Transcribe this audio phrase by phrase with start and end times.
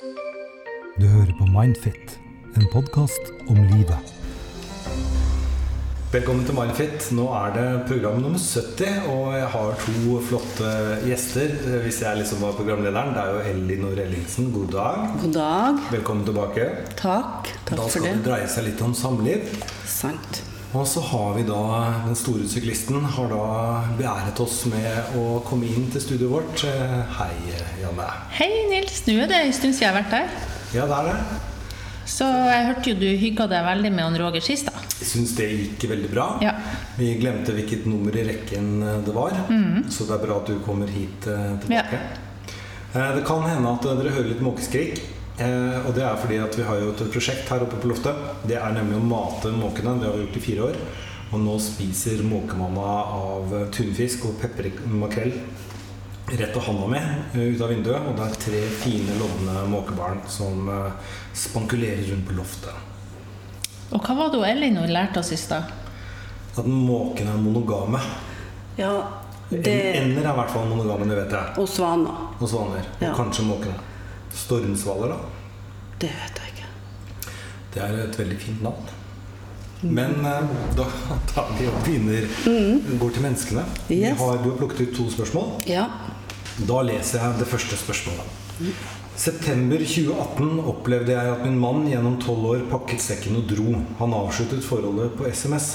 [0.00, 2.14] Du hører på Mindfit,
[2.56, 4.12] en podkast om livet.
[6.14, 7.10] Velkommen til Mindfit.
[7.12, 10.70] Nå er det program nummer 70, og jeg har to flotte
[11.04, 11.52] gjester.
[11.84, 13.12] Hvis jeg liksom var programlederen.
[13.12, 14.48] Det er jo Elinor Ellingsen.
[14.54, 15.04] God dag.
[15.20, 15.82] God dag.
[15.92, 16.70] Velkommen tilbake.
[16.94, 17.52] Takk.
[17.68, 17.82] Takk for det.
[17.82, 18.24] Da skal det det.
[18.30, 19.52] dreie seg litt om samliv.
[19.84, 20.40] Sant.
[20.70, 21.60] Og så har vi da
[22.04, 23.46] den store syklisten har da
[23.98, 26.62] beæret oss med å komme inn til studioet vårt.
[26.68, 27.32] Eh, Hei,
[27.80, 28.06] Janne.
[28.36, 30.36] Hei Nils, nå er det en stund siden jeg har vært her.
[30.76, 31.40] Ja, det er det.
[32.10, 34.86] Så jeg hørte jo du hygga deg veldig med han Roger sist, da.
[35.00, 36.26] Jeg syns det gikk veldig bra.
[36.44, 36.54] Ja.
[37.00, 39.34] Vi glemte hvilket nummer i rekken eh, det var,
[39.90, 42.04] så det er bra at du kommer hit eh, tilbake.
[42.94, 43.08] Ja.
[43.18, 45.02] Det kan hende at dere hører litt måkeskrik.
[45.40, 48.16] Eh, Og det er fordi at vi har jo et prosjekt her oppe på loftet.
[48.46, 49.96] Det er nemlig å mate måkene.
[50.00, 50.76] Det har vi gjort i fire år.
[51.30, 55.32] Og nå spiser måkemamma av tunfisk og peppermakrell
[56.30, 58.06] rett av handa mi eh, ut av vinduet.
[58.06, 62.86] Og det er tre fine, lodne måkebarn som eh, spankulerer rundt på loftet.
[63.90, 65.70] Og hva var det hun Elinor lærte oss i stad?
[66.58, 67.98] At måkene er monogame.
[68.78, 68.92] Ja,
[69.50, 71.54] det Ender er i hvert fall monogame, det vet jeg.
[71.58, 72.20] Og svaner.
[72.38, 72.86] Og svaner.
[73.00, 73.12] Og Ja.
[73.14, 73.74] kanskje måkene.
[74.34, 75.18] Stormsvaler, da.
[76.00, 76.68] Det vet jeg ikke.
[77.74, 78.88] Det er et veldig fint navn.
[79.82, 80.84] Men eh, da
[81.30, 82.26] tar vi og begynner
[83.00, 83.62] Går til menneskene.
[83.88, 84.02] Vi Mm.
[84.10, 84.18] Yes.
[84.20, 85.52] har, du har plukket ut to spørsmål.
[85.66, 85.86] Ja.
[86.68, 88.74] Da leser jeg det første spørsmålet.
[89.16, 93.74] September 2018 opplevde jeg at min mann gjennom tolv år pakket sekken og dro.
[93.98, 95.70] Han avsluttet forholdet på SMS.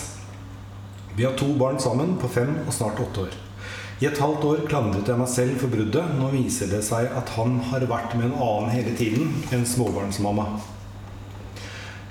[1.15, 3.35] Vi har to barn sammen på fem og snart åtte år.
[4.03, 6.15] I et halvt år klandret jeg meg selv for bruddet.
[6.19, 10.49] Nå viser det seg at han har vært med en annen hele tiden, en småbarnsmamma.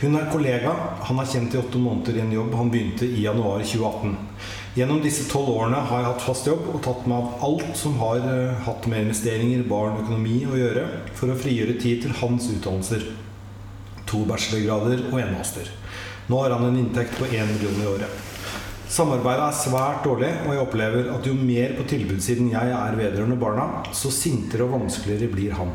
[0.00, 0.72] Hun er kollega.
[1.10, 4.16] Han har kjent i åtte måneder i en jobb han begynte i januar 2018.
[4.74, 8.00] Gjennom disse tolv årene har jeg hatt fast jobb og tatt meg av alt som
[8.00, 12.48] har eh, hatt med investeringer, barn, økonomi å gjøre, for å frigjøre tid til hans
[12.50, 13.10] utdannelser.
[14.08, 15.68] To bachelorgrader og en master.
[16.32, 18.33] Nå har han en inntekt på 1 million i året.
[18.94, 23.36] Samarbeidet er svært dårlig, og jeg opplever at jo mer på tilbudssiden jeg er vedrørende
[23.40, 25.72] barna, så sintere og vanskeligere blir han.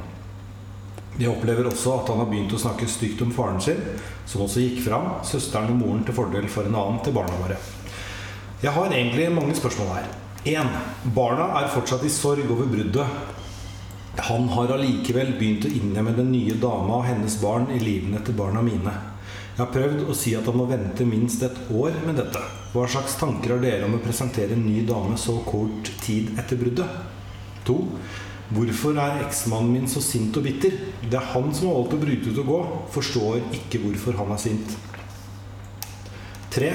[1.20, 3.82] Jeg opplever også at han har begynt å snakke stygt om faren sin,
[4.24, 7.58] som også gikk fram, søsteren og moren til fordel for en annen til barna våre.
[8.64, 10.08] Jeg har egentlig mange spørsmål her.
[10.54, 10.80] 1.
[11.18, 13.20] Barna er fortsatt i sorg over bruddet.
[14.30, 18.40] Han har allikevel begynt å innlemme den nye dama og hennes barn i livene til
[18.40, 18.96] barna mine.
[19.58, 22.48] Jeg har prøvd å si at han må vente minst et år med dette.
[22.70, 26.60] Hva slags tanker har dere om å presentere en ny dame så kort tid etter
[26.60, 27.00] bruddet?
[27.66, 27.78] 2.
[28.54, 30.76] Hvorfor er eksmannen min så sint og bitter?
[31.02, 32.60] Det er han som har valgt å bryte ut og gå.
[32.94, 34.78] Forstår ikke hvorfor han er sint.
[36.54, 36.70] 3.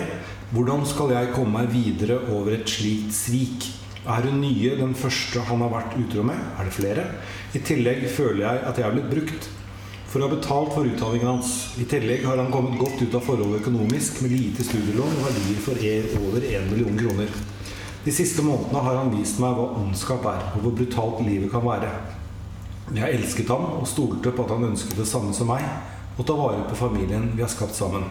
[0.50, 3.70] Hvordan skal jeg komme meg videre over et slikt svik?
[4.04, 6.42] Er hun nye den første han har vært utro med?
[6.58, 7.06] Er det flere?
[7.54, 9.53] I tillegg føler jeg at jeg er blitt brukt.
[10.14, 11.48] For å ha betalt for utdanningen hans.
[11.82, 16.04] I tillegg har han kommet godt ut av forholdet økonomisk med lite studielån og verdier
[16.12, 17.32] for over 1 million kroner.
[18.04, 21.66] De siste månedene har han vist meg hva ondskap er, og hvor brutalt livet kan
[21.66, 21.90] være.
[22.94, 25.66] Jeg elsket ham og stolte på at han ønsket det samme som meg,
[26.14, 28.06] å ta vare på familien vi har skapt sammen.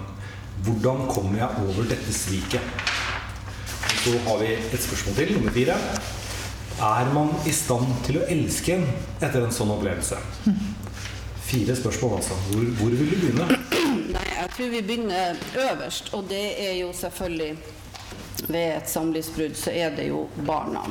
[0.68, 2.84] Hvordan kommer jeg over dette sviket?
[4.04, 5.80] Så har vi et spørsmål til, nummer fire.
[6.84, 8.90] Er man i stand til å elske en
[9.24, 10.20] etter en sånn opplevelse?
[11.54, 12.34] Fire spørsmål, altså.
[12.34, 13.46] Hvor, hvor vil du begynne?
[14.16, 15.36] Nei, jeg tror vi begynner
[15.70, 17.58] øverst, og det er jo selvfølgelig
[18.48, 20.82] Ved et samlivsbrudd så er det jo barna.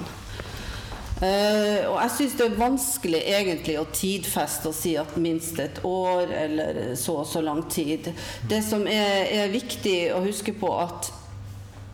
[1.23, 5.83] Uh, og jeg syns det er vanskelig egentlig å tidfeste og si at minst et
[5.85, 8.09] år eller så og så lang tid.
[8.49, 11.13] Det som er, er viktig å huske på at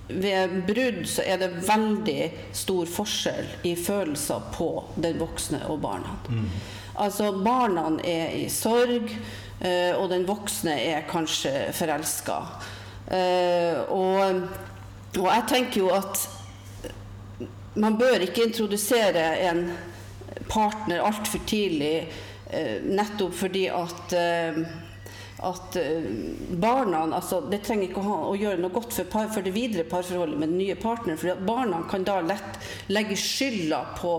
[0.09, 2.23] ved brudd så er det veldig
[2.57, 6.17] stor forskjell i følelser på den voksne og barna.
[6.99, 9.13] Altså barna er i sorg,
[9.61, 12.39] eh, og den voksne er kanskje forelska.
[13.07, 14.43] Eh, og,
[15.19, 16.25] og jeg tenker jo at
[17.79, 19.69] man bør ikke introdusere en
[20.51, 22.09] partner altfor tidlig,
[22.51, 24.19] eh, nettopp fordi at
[25.39, 26.03] at eh,
[26.51, 29.55] barna altså, Det trenger ikke å, ha, å gjøre noe godt for, par, for det
[29.55, 31.19] videre parforholdet med den nye partneren.
[31.21, 32.59] For barna kan da lett
[32.91, 34.15] legge skylda på,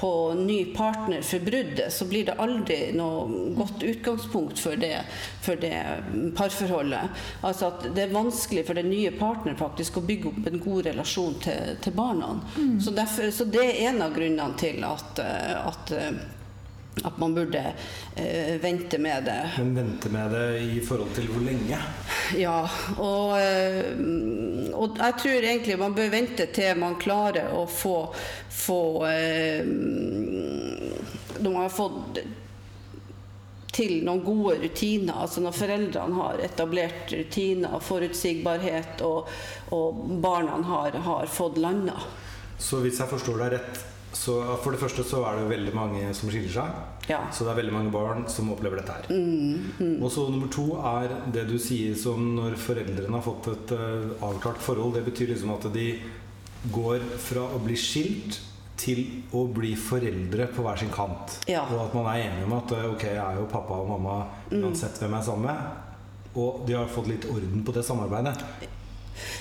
[0.00, 0.10] på
[0.40, 1.92] ny partner for bruddet.
[1.94, 5.04] Så blir det aldri noe godt utgangspunkt for det,
[5.44, 5.78] for det
[6.38, 7.22] parforholdet.
[7.46, 10.90] Altså at Det er vanskelig for den nye partneren faktisk å bygge opp en god
[10.90, 12.40] relasjon til, til barna.
[12.82, 16.18] Så, derfor, så det er en av grunnene til at, eh, at eh,
[17.04, 17.72] at man burde
[18.16, 19.50] eh, vente med det.
[19.58, 21.78] Men vente med det i forhold til hvor lenge?
[22.38, 22.62] Ja,
[22.96, 23.92] og, eh,
[24.72, 27.98] og jeg tror egentlig man bør vente til man klarer å få,
[28.50, 29.62] få eh,
[31.36, 32.20] Når man har fått
[33.76, 35.18] til noen gode rutiner.
[35.20, 39.28] Altså når foreldrene har etablert rutiner, forutsigbarhet, og,
[39.76, 41.98] og barna har, har fått landa.
[42.56, 43.84] Så hvis jeg forstår deg rett,
[44.16, 46.78] så for det første så er det veldig mange som skiller seg.
[47.10, 47.20] Ja.
[47.34, 49.10] Så det er veldig mange barn som opplever dette her.
[50.00, 54.16] Og så nummer to er det du sier som når foreldrene har fått et uh,
[54.26, 54.96] avklart forhold.
[54.96, 55.88] Det betyr liksom at de
[56.72, 58.40] går fra å bli skilt
[58.76, 59.02] til
[59.36, 61.38] å bli foreldre på hver sin kant.
[61.48, 61.64] Ja.
[61.70, 64.16] Og at man er enig om at eh, ok, jeg er jo pappa og mamma
[64.52, 66.32] uansett hvem jeg er sammen med.
[66.36, 68.34] Og de har fått litt orden på det samarbeidet.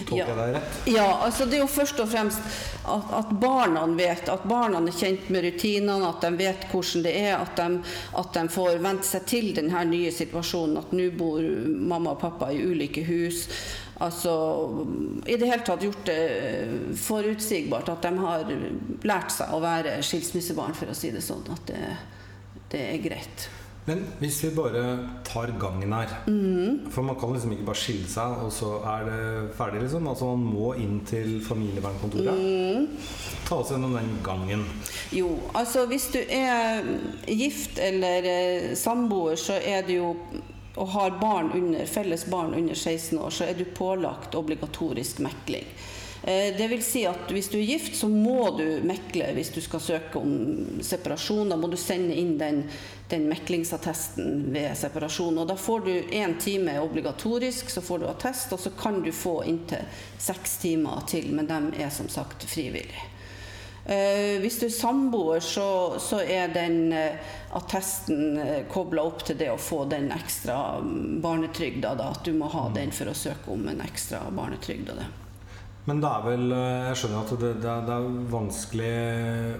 [0.06, 0.25] Tolker Ja.
[0.27, 0.80] jeg deg rett?
[0.92, 2.42] Ja, altså det er jo først og fremst
[2.86, 7.16] at, at barna vet, at barna er kjent med rutinene, at de vet hvordan det
[7.22, 7.80] er, at de,
[8.22, 12.51] at de får vent seg til denne nye situasjonen, at nå bor mamma og pappa
[12.54, 13.48] i ulike hus.
[14.04, 14.31] Altså
[15.25, 18.50] i det hele tatt gjort det forutsigbart, at de har
[19.07, 21.94] lært seg å være skilsmissebarn, for å si det sånn, at det,
[22.74, 23.48] det er greit.
[23.85, 24.81] Men hvis vi bare
[25.27, 26.09] tar gangen her
[26.89, 29.19] For man kan liksom ikke bare skille seg, og så er det
[29.59, 30.07] ferdig, liksom.
[30.09, 32.89] Altså man må inn til familievernkontoret.
[33.45, 34.65] Ta oss gjennom den gangen.
[35.13, 36.81] Jo, altså hvis du er
[37.29, 40.15] gift eller eh, samboer, så er det jo
[40.75, 45.69] og har barn under, felles barn under 16 år, så er du pålagt obligatorisk mekling.
[46.27, 49.61] Eh, Det vil si at hvis du er gift, så må du mekle hvis du
[49.63, 51.53] skal søke om separasjon.
[51.53, 52.63] Da må du sende inn den,
[53.09, 55.37] den meklingsattesten ved separasjon.
[55.37, 59.11] Og da får du én time obligatorisk, så får du attest, og så kan du
[59.13, 59.85] få inntil
[60.17, 63.11] seks timer til, men de er som sagt frivillige.
[63.85, 67.19] Eh, hvis du er samboer, så, så er den eh,
[67.53, 71.93] attesten eh, kobla opp til det å få den ekstra mm, barnetrygda.
[71.99, 74.89] Da, at du må ha den for å søke om en ekstra barnetrygd.
[74.89, 75.25] og det.
[75.85, 78.93] Men det er vel eh, Jeg skjønner at det, det, er, det er vanskelig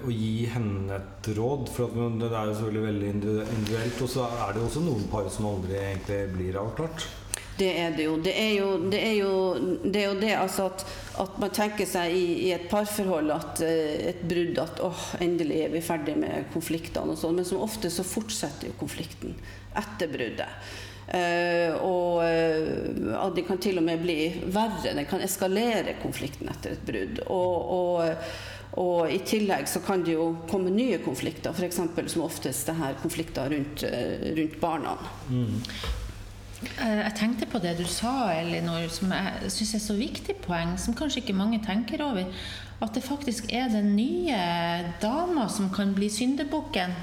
[0.06, 1.70] å gi henne et råd.
[1.76, 4.02] For det er jo selvfølgelig veldig individuelt.
[4.02, 7.08] Og så er det jo også noen par som aldri egentlig blir avklart.
[7.56, 8.16] Det er det jo.
[8.20, 9.36] Det er jo det, er jo,
[9.84, 10.82] det, er jo det altså at,
[11.24, 15.62] at man tenker seg i, i et parforhold at eh, et brudd at åh, endelig
[15.64, 17.38] er vi ferdig med konfliktene og sånn.
[17.40, 19.38] Men som ofte så fortsetter jo konflikten
[19.78, 20.68] etter bruddet.
[21.08, 24.20] Eh, og eh, at de kan til og med bli
[24.54, 24.96] verre.
[24.96, 27.22] Den kan eskalere konflikten etter et brudd.
[27.28, 28.32] Og, og,
[28.82, 31.84] og i tillegg så kan det jo komme nye konflikter, f.eks.
[32.12, 34.98] som oftest det her konflikter rundt, eh, rundt barna.
[35.30, 35.62] Mm.
[36.66, 40.96] Jeg tenkte på det du sa, Elinor, som jeg syns er så viktig poeng, som
[40.98, 42.32] kanskje ikke mange tenker over.
[42.84, 44.36] At det faktisk er den nye
[45.02, 46.96] dama som kan bli syndebukken.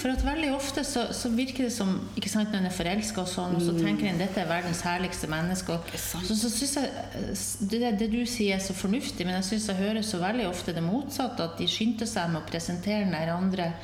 [0.00, 3.20] For at veldig ofte så, så virker det som ikke sant, når en er forelska
[3.20, 5.76] og sånn, og så tenker en dette er verdens herligste menneske.
[5.76, 9.68] Og, så, så synes jeg det, det du sier er så fornuftig, men jeg syns
[9.68, 11.50] jeg hører så veldig ofte det motsatte.
[11.50, 13.74] At de skynder seg med å presentere den andre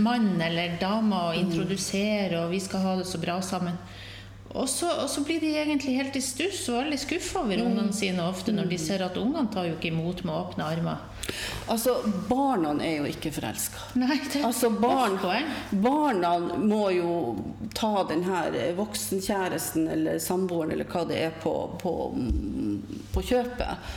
[0.00, 3.76] mannen eller dama og introdusere, og vi skal ha det så bra sammen.
[4.52, 7.94] Og så, og så blir de egentlig helt i stuss og veldig skuffa over ungene
[7.96, 11.00] sine ofte når de ser at ungene tar jo ikke imot med åpne armer.
[11.70, 11.96] Altså,
[12.28, 13.78] barna er jo ikke forelska.
[14.44, 15.18] Altså, barn,
[15.70, 17.12] barna må jo
[17.74, 21.94] ta den her voksenkjæresten eller samboeren eller hva det er på, på,
[23.14, 23.88] på kjøpet.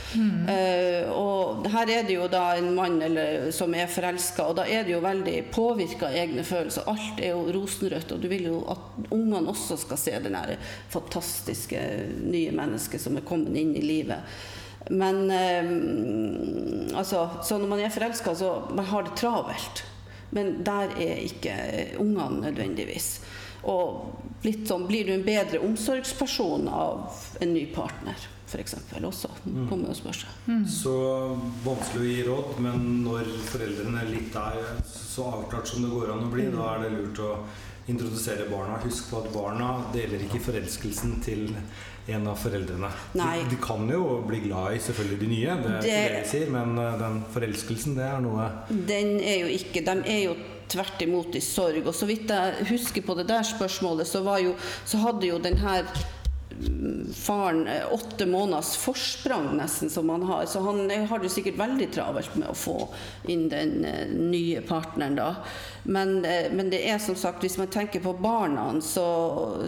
[0.52, 4.66] Eh, og her er det jo da en mann eller, som er forelska, og da
[4.70, 6.88] er det jo veldig påvirka av egne følelser.
[6.88, 10.60] Alt er jo rosenrødt, og du vil jo at ungene også skal se det
[10.92, 11.82] fantastiske
[12.22, 14.38] nye mennesket som er kommet inn i livet.
[14.90, 19.84] Men eh, altså, så når man er forelska, så man har det travelt.
[20.30, 21.56] Men der er ikke
[22.02, 23.10] ungene nødvendigvis.
[23.66, 28.76] Og litt sånn, blir du en bedre omsorgsperson av en ny partner, f.eks.
[29.00, 29.30] også?
[29.70, 30.50] Kommer og spør seg.
[30.70, 30.94] Så
[31.64, 36.28] vanskelig å gi råd, men når foreldrene litt er så avklart som det går an
[36.28, 37.32] å bli, da er det lurt å
[37.90, 38.78] introdusere barna.
[38.84, 41.48] Husk på at barna deler ikke forelskelsen til
[42.08, 42.90] en av foreldrene.
[43.12, 43.38] De, Nei.
[43.50, 46.98] de kan jo bli glad i selvfølgelig de nye, det Det- det sier, men eh,
[46.98, 50.36] den forelskelsen, det er noe Den er jo ikke De er jo
[50.68, 51.86] tvert imot i sorg.
[51.86, 55.38] Og så vidt jeg husker på det der spørsmålet, så, var jo, så hadde jo
[55.38, 55.84] den her
[57.14, 60.46] faren eh, åtte måneders forsprang nesten som han har.
[60.46, 62.76] Så han eh, har det sikkert veldig travelt med å få
[63.28, 65.30] inn den eh, nye partneren da.
[65.82, 66.18] Men,
[66.58, 69.06] men det er som sagt, hvis man tenker på barna, så,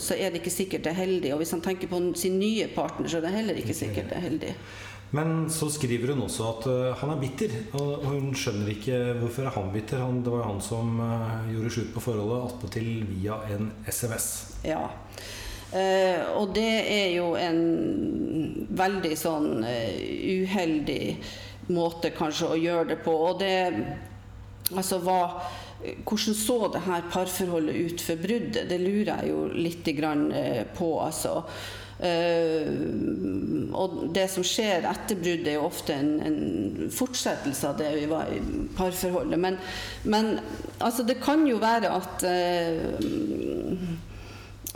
[0.02, 1.32] så er det ikke sikkert det er heldig.
[1.34, 4.18] Og hvis han tenker på sin nye partner, så er det heller ikke sikkert det
[4.18, 4.54] er heldig.
[5.10, 8.98] Men så skriver hun også at uh, han er bitter, og og hun skjønner ikke
[9.22, 10.02] hvorfor er han bitter.
[10.04, 14.28] Han, det var jo han som uh, gjorde slutt på forholdet, attpåtil via en SMS.
[14.68, 14.82] Ja.
[15.76, 17.58] Eh, og det er jo en
[18.78, 19.98] veldig sånn eh,
[20.40, 21.02] uheldig
[21.76, 23.16] måte kanskje å gjøre det på.
[23.30, 23.56] Og det
[24.68, 25.22] Altså hva,
[26.04, 28.66] hvordan så det her parforholdet ut for bruddet?
[28.68, 31.38] Det lurer jeg jo litt eh, på, altså.
[31.98, 37.88] Uh, og det som skjer etter bruddet, er jo ofte en, en fortsettelse av det
[37.96, 38.38] vi var i
[38.76, 39.40] parforholdet.
[39.40, 39.58] Men,
[40.04, 40.36] men
[40.78, 43.00] altså, det kan jo være at eh,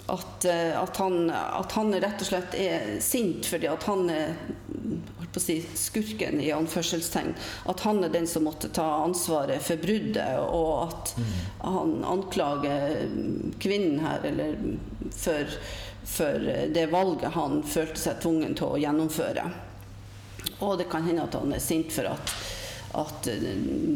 [0.07, 4.35] at, eh, at, han, at han rett og slett er sint fordi at han er
[5.19, 7.33] holdt på å si, skurken i anførselstegn.
[7.71, 11.15] At han er den som måtte ta ansvaret for bruddet, og at
[11.63, 13.07] han anklager
[13.63, 14.59] kvinnen her eller
[15.15, 15.55] for,
[16.09, 19.47] for det valget han følte seg tvungen til å gjennomføre.
[20.63, 22.35] Og det kan hende at han er sint for at,
[22.99, 23.31] at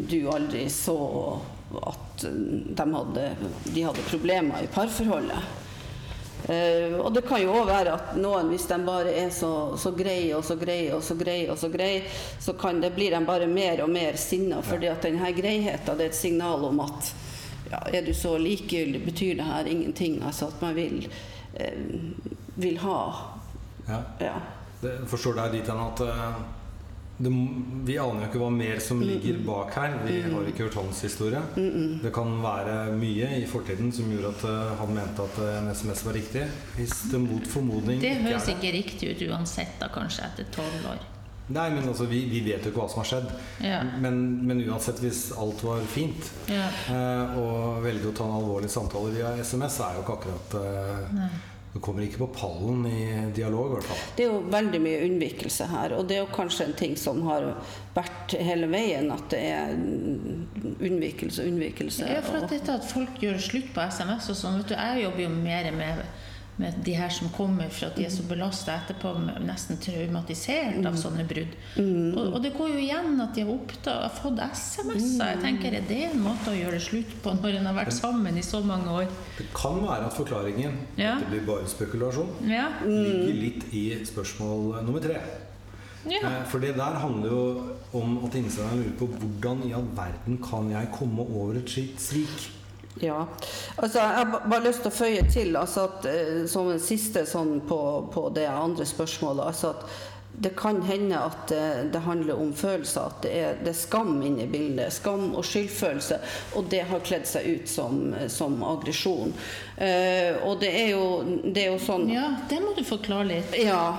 [0.08, 0.96] du aldri så
[1.82, 3.30] at de hadde,
[3.74, 5.65] de hadde problemer i parforholdet.
[6.46, 9.50] Uh, og det kan jo òg være at noen, hvis de bare er så,
[9.80, 12.04] så greie og så greie og så greie, og så greie,
[12.38, 14.60] så kan det, blir de bare mer og mer sinna.
[14.62, 17.14] fordi at denne greiheten det er et signal om at
[17.70, 20.20] ja, er du så likegyldig, betyr det her ingenting.
[20.22, 21.08] Altså at man vil,
[21.60, 23.00] uh, vil ha
[23.88, 24.02] Ja.
[24.20, 24.36] ja.
[24.80, 26.38] Det, forstår deg dit hen at eh,
[27.18, 27.30] det,
[27.88, 29.94] vi aner jo ikke hva mer som ligger bak her.
[30.04, 31.40] Vi har ikke hørt hans historie.
[31.56, 35.70] Det kan være mye i fortiden som gjorde at eh, han mente at eh, en
[35.72, 36.44] SMS var riktig.
[36.76, 38.56] Hvis det mot formodning Det ikke høres er det.
[38.60, 41.04] ikke riktig ut uansett, da, kanskje etter tolv år.
[41.46, 43.26] Nei, men altså, vi, vi vet jo ikke hva som har skjedd.
[43.62, 43.76] Ja.
[44.02, 44.16] Men,
[44.48, 46.66] men uansett, hvis alt var fint, Ja.
[46.90, 51.28] eh, å velge å ta en alvorlig samtale via SMS, er jo ikke akkurat eh,
[51.76, 53.00] Du kommer ikke på pallen i
[53.36, 53.98] dialog, i hvert fall.
[54.16, 57.20] Det er jo veldig mye unnvikelse her, og det er jo kanskje en ting som
[57.26, 57.50] har
[57.92, 62.08] vært hele veien, at det er unnvikelse og unnvikelse.
[62.08, 65.04] Ja, for at dette at folk gjør slutt på SMS og sånn, vet du, jeg
[65.04, 66.00] jobber jo mer med,
[66.58, 69.10] med de her som kommer for at de er så belasta etterpå,
[69.44, 70.86] nesten traumatisert Mm.
[70.88, 71.52] av sånne brudd.
[72.16, 75.34] Og, og det går jo igjen at de har, opptatt, har fått SMS-er.
[75.34, 77.92] Jeg tenker, Er det en måte å gjøre det slutt på når en har vært
[77.92, 79.06] sammen i så mange år?
[79.38, 81.18] Det kan være at forklaringen Ja.
[81.20, 82.68] det blir bare spekulasjon, Ja.
[82.84, 85.20] ligger litt i spørsmål nummer tre.
[86.08, 86.20] ja.
[86.22, 90.38] Eh, For det der handler jo om at innsenderen lurer på hvordan i all verden
[90.42, 92.50] kan jeg komme over et slikt svik?
[93.00, 93.26] Ja.
[93.76, 97.26] Altså, jeg har bare lyst til å føye til altså at, eh, som en siste
[97.28, 97.80] sånn på,
[98.12, 99.88] på det andre spørsmålet altså at
[100.38, 104.18] det kan hende at eh, det handler om følelser, at det er, det er skam
[104.20, 104.92] inne i bildet.
[104.92, 106.18] Skam og skyldfølelse.
[106.60, 109.32] Og det har kledd seg ut som, som aggresjon.
[109.76, 111.06] Eh, og det er, jo,
[111.44, 113.56] det er jo sånn ja, det må du forklare litt.
[113.64, 113.94] Ja.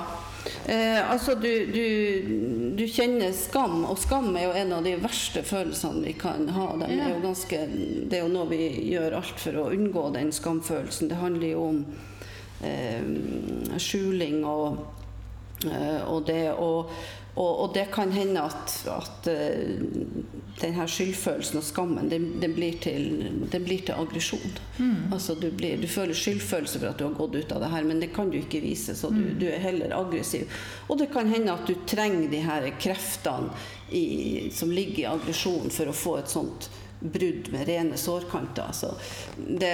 [0.65, 5.43] Eh, altså, du, du, du kjenner skam, og skam er jo en av de verste
[5.47, 6.67] følelsene vi kan ha.
[6.81, 7.61] De er jo ganske,
[8.07, 8.61] det er jo noe vi
[8.91, 11.11] gjør alt for å unngå den skamfølelsen.
[11.11, 11.81] Det handler jo om
[12.65, 14.81] eh, skjuling og,
[15.67, 16.93] eh, og det og,
[17.37, 19.77] og, og det kan hende at, at eh,
[20.57, 23.05] den her skyldfølelsen og skammen den, den blir til,
[23.51, 24.57] den blir til aggresjon.
[25.13, 27.85] Altså du, blir, du føler skyldfølelse for at du har gått ut av det her,
[27.85, 30.49] men det kan du ikke vise, så du, du er heller aggressiv.
[30.87, 33.53] Og det kan hende at du trenger de her kreftene
[33.93, 38.71] i, som ligger i aggresjon for å få et sånt brudd med rene sårkanter.
[38.71, 38.95] Altså,
[39.37, 39.73] det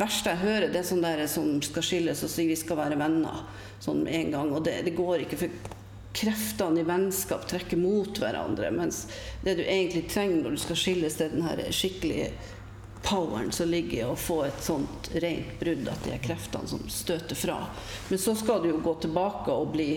[0.00, 2.98] verste jeg hører, det er sånn der som skal skilles og sier vi skal være
[2.98, 3.44] venner
[3.80, 4.50] sånn en gang.
[4.56, 5.78] Og det, det går ikke, for
[6.20, 8.70] kreftene i vennskap trekker mot hverandre.
[8.74, 9.06] Mens
[9.44, 12.30] det du egentlig trenger når du skal skilles, det er den her skikkelige
[13.02, 16.82] poweren som ligger i å få et sånt rent brudd, at de er kreftene som
[16.92, 17.58] støter fra.
[18.08, 19.92] Men så skal du jo gå tilbake og bli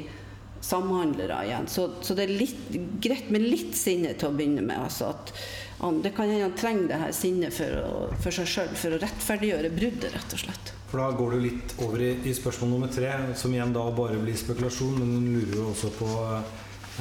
[0.63, 1.68] samhandlere igjen.
[1.68, 2.62] Så, så det er litt,
[3.03, 4.80] greit med litt sinne til å begynne med.
[4.80, 5.34] Altså at
[5.82, 9.01] han, det kan hende han trenger det her sinnet for, for seg sjøl, for å
[9.03, 10.74] rettferdiggjøre bruddet, rett og slett.
[10.94, 14.20] For da går du litt over i, i spørsmål nummer tre, som igjen da bare
[14.22, 16.10] blir spekulasjon, men hun lurer jo også på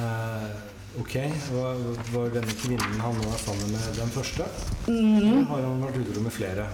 [0.01, 0.47] eh,
[0.97, 1.13] Ok,
[1.53, 1.77] var,
[2.13, 4.49] var denne kvinnen han nå er sammen med den første?
[4.89, 6.65] Eller har han vært utro med flere?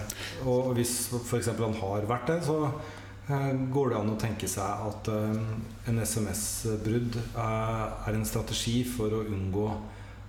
[0.48, 1.52] Og hvis f.eks.
[1.60, 5.44] han har vært det, så eh, går det an å tenke seg at eh,
[5.92, 9.68] en SMS-brudd eh, er en strategi for å unngå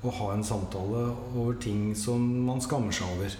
[0.01, 1.01] å ha en samtale
[1.37, 3.35] over ting som man skammer seg over.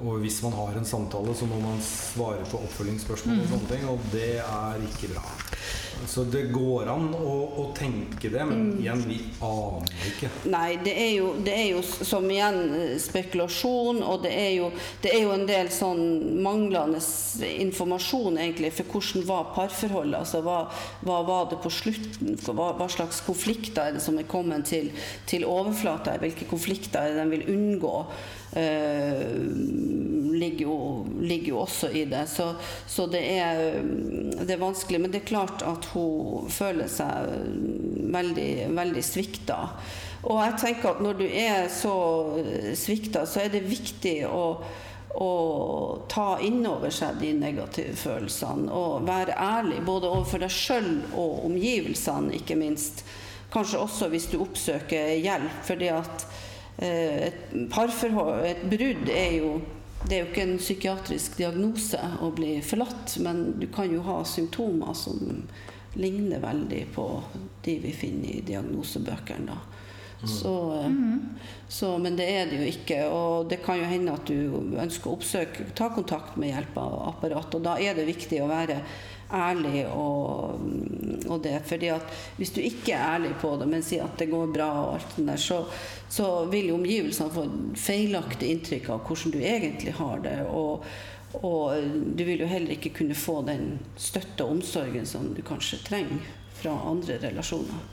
[0.00, 3.84] Og hvis man har en samtale, så må man svare på oppfølgingsspørsmål og sånne ting,
[3.90, 5.26] og det er ikke bra.
[6.08, 10.30] Så det går an å, å tenke det, men igjen, vi aner ikke.
[10.50, 14.70] Nei, det er jo, det er jo som igjen eh, spekulasjon, og det er, jo,
[15.04, 16.02] det er jo en del sånn
[16.44, 17.02] manglende
[17.50, 20.18] informasjon egentlig for hvordan var parforholdet.
[20.22, 20.58] Altså hva,
[21.06, 22.36] hva var det på slutten?
[22.48, 24.90] Hva, hva slags konflikter er det som er kommet til,
[25.30, 26.18] til overflata?
[26.22, 27.96] Hvilke konflikter er det de vil unngå?
[28.58, 29.24] Eh,
[30.40, 32.26] ligger, jo, ligger jo også i det.
[32.26, 32.54] Så,
[32.86, 33.82] så det, er,
[34.40, 35.00] det er vanskelig.
[35.00, 37.34] Men det er klart at hun føler seg
[38.10, 39.58] veldig, veldig svikta.
[40.26, 41.96] Og jeg tenker at når du er så
[42.76, 44.44] svikta, så er det viktig å,
[45.20, 48.68] og ta inn over seg de negative følelsene.
[48.68, 53.04] Og være ærlig både overfor deg sjøl og omgivelsene, ikke minst.
[53.50, 55.64] Kanskje også hvis du oppsøker hjelp.
[55.66, 56.26] fordi at
[56.86, 59.52] et parforhold, et brudd, er jo
[60.00, 64.22] det er jo ikke en psykiatrisk diagnose å bli forlatt, men du kan jo ha
[64.24, 65.42] symptomer som
[66.00, 67.04] ligner veldig på
[67.66, 69.52] de vi finner i diagnosebøkene.
[69.52, 69.58] da.
[70.26, 71.16] Så, eh,
[71.68, 72.98] så, men det er det jo ikke.
[73.08, 77.56] Og det kan jo hende at du ønsker å oppsøke, ta kontakt med hjelpeapparat.
[77.56, 78.80] Og da er det viktig å være
[79.30, 80.58] ærlig og,
[81.30, 81.60] og det.
[81.66, 84.70] fordi at hvis du ikke er ærlig på det, men sier at det går bra,
[84.82, 85.62] og alt det der, så,
[86.10, 87.46] så vil jo omgivelsene få
[87.78, 90.36] feilaktig inntrykk av hvordan du egentlig har det.
[90.50, 90.84] Og,
[91.38, 95.78] og du vil jo heller ikke kunne få den støtte og omsorgen som du kanskje
[95.86, 96.26] trenger
[96.60, 97.86] fra andre relasjoner.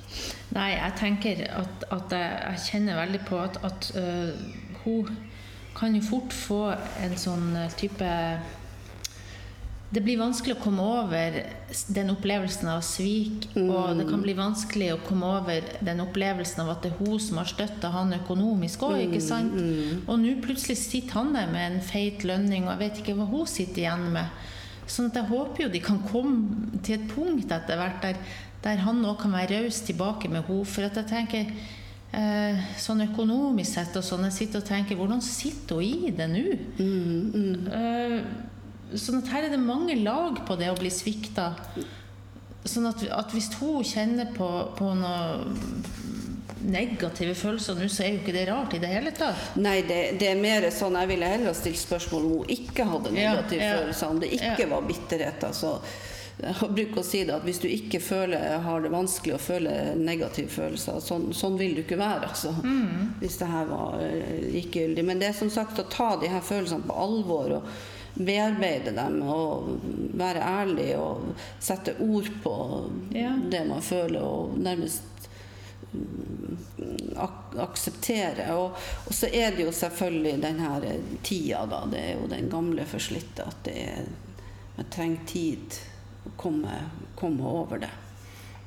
[0.58, 5.14] Nei, jeg tenker at, at jeg, jeg, kjenner veldig på at, at uh, hun
[5.78, 6.62] kan jo fort få
[7.06, 8.10] en sånn type
[9.88, 11.36] det blir vanskelig å komme over
[11.96, 13.46] den opplevelsen av svik.
[13.54, 13.70] Mm.
[13.72, 17.22] Og det kan bli vanskelig å komme over den opplevelsen av at det er hun
[17.24, 19.56] som har støtta han økonomisk òg, ikke mm, sant?
[19.56, 20.02] Mm.
[20.04, 23.30] Og nå plutselig sitter han der med en feit lønning, og jeg vet ikke hva
[23.32, 24.44] hun sitter igjen med.
[24.92, 28.20] Sånn at jeg håper jo de kan komme til et punkt etter hvert der,
[28.68, 30.68] der han òg kan være raus tilbake med henne.
[30.68, 31.56] For at jeg tenker
[32.12, 36.28] eh, sånn økonomisk sett og sånn, jeg sitter og tenker hvordan sitter hun i det
[36.32, 36.46] nå?
[36.76, 37.74] Mm, mm.
[37.80, 38.54] eh,
[38.96, 41.52] Sånn at her er det mange lag på det å bli svikta.
[42.68, 45.44] Sånn at, at hvis hun kjenner på, på noe
[46.68, 49.56] negative følelser nå, så er jo ikke det rart i det hele tatt.
[49.62, 53.14] Nei, det, det er mer sånn Jeg ville heller stilt spørsmål om hun ikke hadde
[53.14, 54.70] negative ja, ja, følelser, om det ikke ja.
[54.74, 55.48] var bitterhet.
[55.48, 55.80] altså
[56.38, 59.72] jeg bruker å si det at hvis du ikke føler, har det vanskelig å føle
[59.98, 62.30] negative følelser, sånn, sånn vil du ikke være.
[62.30, 63.16] Altså, mm.
[63.24, 63.98] Hvis det her var
[64.54, 65.06] likegyldig.
[65.08, 67.56] Men det er som sagt å ta de her følelsene på alvor.
[67.58, 67.72] og
[68.18, 69.78] bearbeide dem og
[70.18, 72.56] være ærlig og sette ord på
[73.14, 73.34] ja.
[73.52, 75.30] det man føler, og nærmest
[75.92, 76.58] mm,
[77.18, 78.50] ak akseptere.
[78.56, 80.90] Og, og, så er det jo selvfølgelig den her
[81.24, 81.84] tida, da.
[81.92, 84.10] Det er jo den gamle forslitte at det er,
[84.78, 85.80] man trenger tid
[86.28, 86.82] å komme,
[87.18, 87.94] komme over det.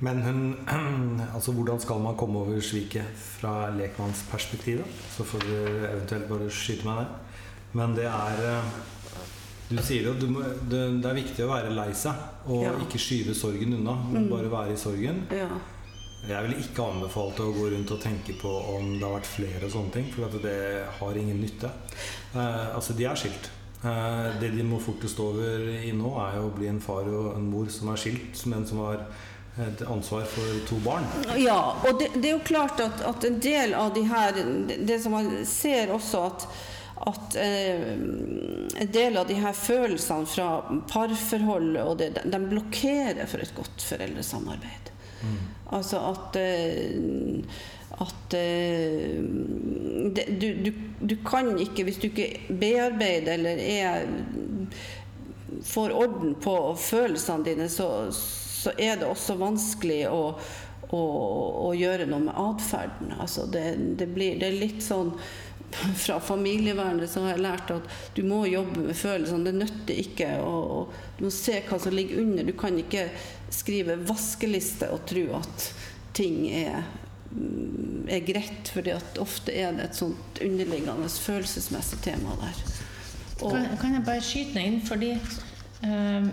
[0.00, 0.54] Men hun,
[1.34, 5.02] altså hvordan skal man komme over sviket fra lekmannsperspektivet?
[5.12, 5.56] Så får du
[5.90, 7.18] eventuelt bare skyte meg ned.
[7.76, 8.70] Men det er eh,
[9.70, 10.24] du sier jo at
[10.70, 12.72] det, er viktig å være lei seg og ja.
[12.82, 14.32] ikke skyve sorgen unna, men mm.
[14.32, 15.22] bare være i sorgen.
[15.30, 15.46] Ja.
[16.28, 19.62] Jeg ville ikke anbefalt å gå rundt og tenke på om det har vært flere
[19.68, 20.58] og sånne ting, for det
[20.98, 21.70] har ingen nytte.
[22.34, 23.48] Eh, altså, de er skilt.
[23.80, 27.30] Eh, det de må fortest over i nå, er jo å bli en far og
[27.38, 29.06] en mor som er skilt, men som har
[29.60, 31.06] et ansvar for to barn.
[31.40, 34.36] Ja, og det, det er jo klart at, at, en del av de her
[34.86, 36.46] Det som man ser også at
[37.08, 37.92] at eh,
[38.82, 40.48] en del av de her følelsene fra
[40.90, 44.90] parforholdet og det, de blokkerer for et godt foreldresamarbeid.
[45.24, 45.38] Mm.
[45.78, 47.44] Altså at eh,
[48.00, 49.20] at eh,
[50.14, 54.06] det, du, du, du, kan ikke, hvis du ikke bearbeider eller er
[55.66, 60.22] får orden på følelsene dine, så, så er det også vanskelig å,
[60.96, 63.12] å, gjøre noe med atferden.
[63.20, 65.12] Altså det, det, blir, det er litt sånn
[65.96, 69.46] fra familievernet så har jeg lært at du må jobbe med følelsene.
[69.46, 72.46] Det nytter ikke å Du må se hva som ligger under.
[72.48, 73.10] Du kan ikke
[73.52, 75.66] skrive vaskeliste og tro at
[76.16, 76.86] ting er,
[77.30, 78.88] mm, er greit, for
[79.20, 82.64] ofte er det et sånt underliggende følelsesmessig tema der.
[83.40, 84.80] Og, kan, kan, jeg bare skyte inn?
[84.86, 85.14] Fordi
[85.84, 86.32] um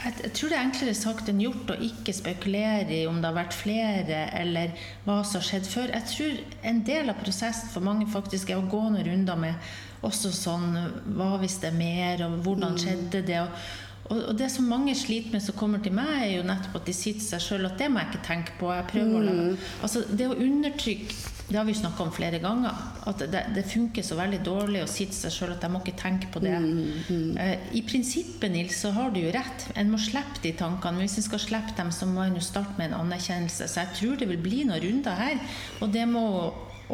[0.00, 3.36] jeg, tror det er enklere sagt enn gjort å ikke spekulere i om det har
[3.36, 4.72] vært flere, eller
[5.04, 5.92] hva som har skjedd før.
[5.92, 9.70] Jeg tror en del av prosessen for mange faktisk er å gå noen runder med
[10.06, 10.70] også sånn
[11.18, 12.80] Hva hvis det er mer, og hvordan mm.
[12.80, 13.42] skjedde det?
[13.42, 13.66] Og,
[14.08, 16.88] og, og det som mange sliter med som kommer til meg, er jo nettopp at
[16.88, 18.72] de sier til seg sjøl at det må jeg ikke tenke på.
[18.72, 19.20] Jeg prøver mm.
[19.20, 22.76] å la, altså Det å undertrykke det har vi snakka om flere ganger.
[23.10, 25.80] At det, det, funker så veldig dårlig å si til seg sjøl at jeg må
[25.82, 26.54] ikke tenke på det.
[26.62, 27.32] Mm, mm.
[27.42, 29.66] Eh, I prinsippet, Nils, så har du jo rett.
[29.74, 31.00] En må slippe de tankene.
[31.00, 33.66] Men hvis en skal slippe dem, så må en jo starte med en anerkjennelse.
[33.66, 35.42] Så jeg tror det vil bli noen runder her.
[35.82, 36.24] Og det må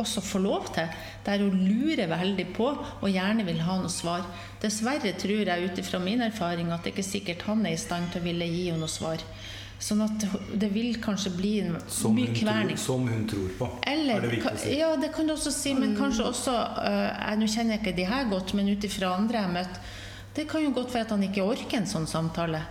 [0.01, 0.89] også få lov til.
[1.27, 4.25] Der hun lurer veldig på og gjerne vil ha noe svar.
[4.63, 7.81] Dessverre tror jeg ut ifra min erfaring at det ikke er sikkert han er i
[7.81, 9.21] stand til å ville gi henne noe svar.
[9.79, 10.23] Sånn at
[10.57, 11.53] det vil kanskje bli
[11.93, 12.79] som mye kverning.
[12.81, 14.77] Som hun tror på, Eller, er det viktig å si.
[14.79, 15.75] Ja, det kan du også si.
[15.77, 15.99] Men mm.
[16.01, 19.49] kanskje også uh, Nå kjenner jeg ikke de her godt, men ut ifra andre jeg
[19.49, 19.83] har møtt
[20.39, 22.65] Det kan jo godt være at han ikke orker en sånn samtale.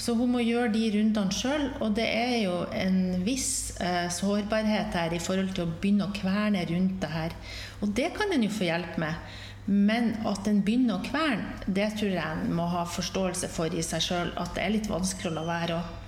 [0.00, 4.94] Så hun må gjøre de rundene sjøl, og det er jo en viss uh, sårbarhet
[4.96, 7.34] her i forhold til å begynne å kverne rundt det her.
[7.82, 9.36] Og det kan en jo få hjelp med.
[9.70, 13.84] Men at en begynner å kverne, det tror jeg en må ha forståelse for i
[13.86, 14.32] seg sjøl.
[14.40, 15.80] At det er litt vanskelig å la være.
[15.80, 15.99] Og,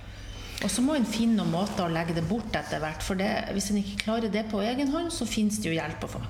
[0.63, 3.03] og så må en finne noen måter å legge det bort etter hvert.
[3.03, 6.07] For det, hvis en ikke klarer det på egen hånd, så finnes det jo hjelp
[6.07, 6.23] å få.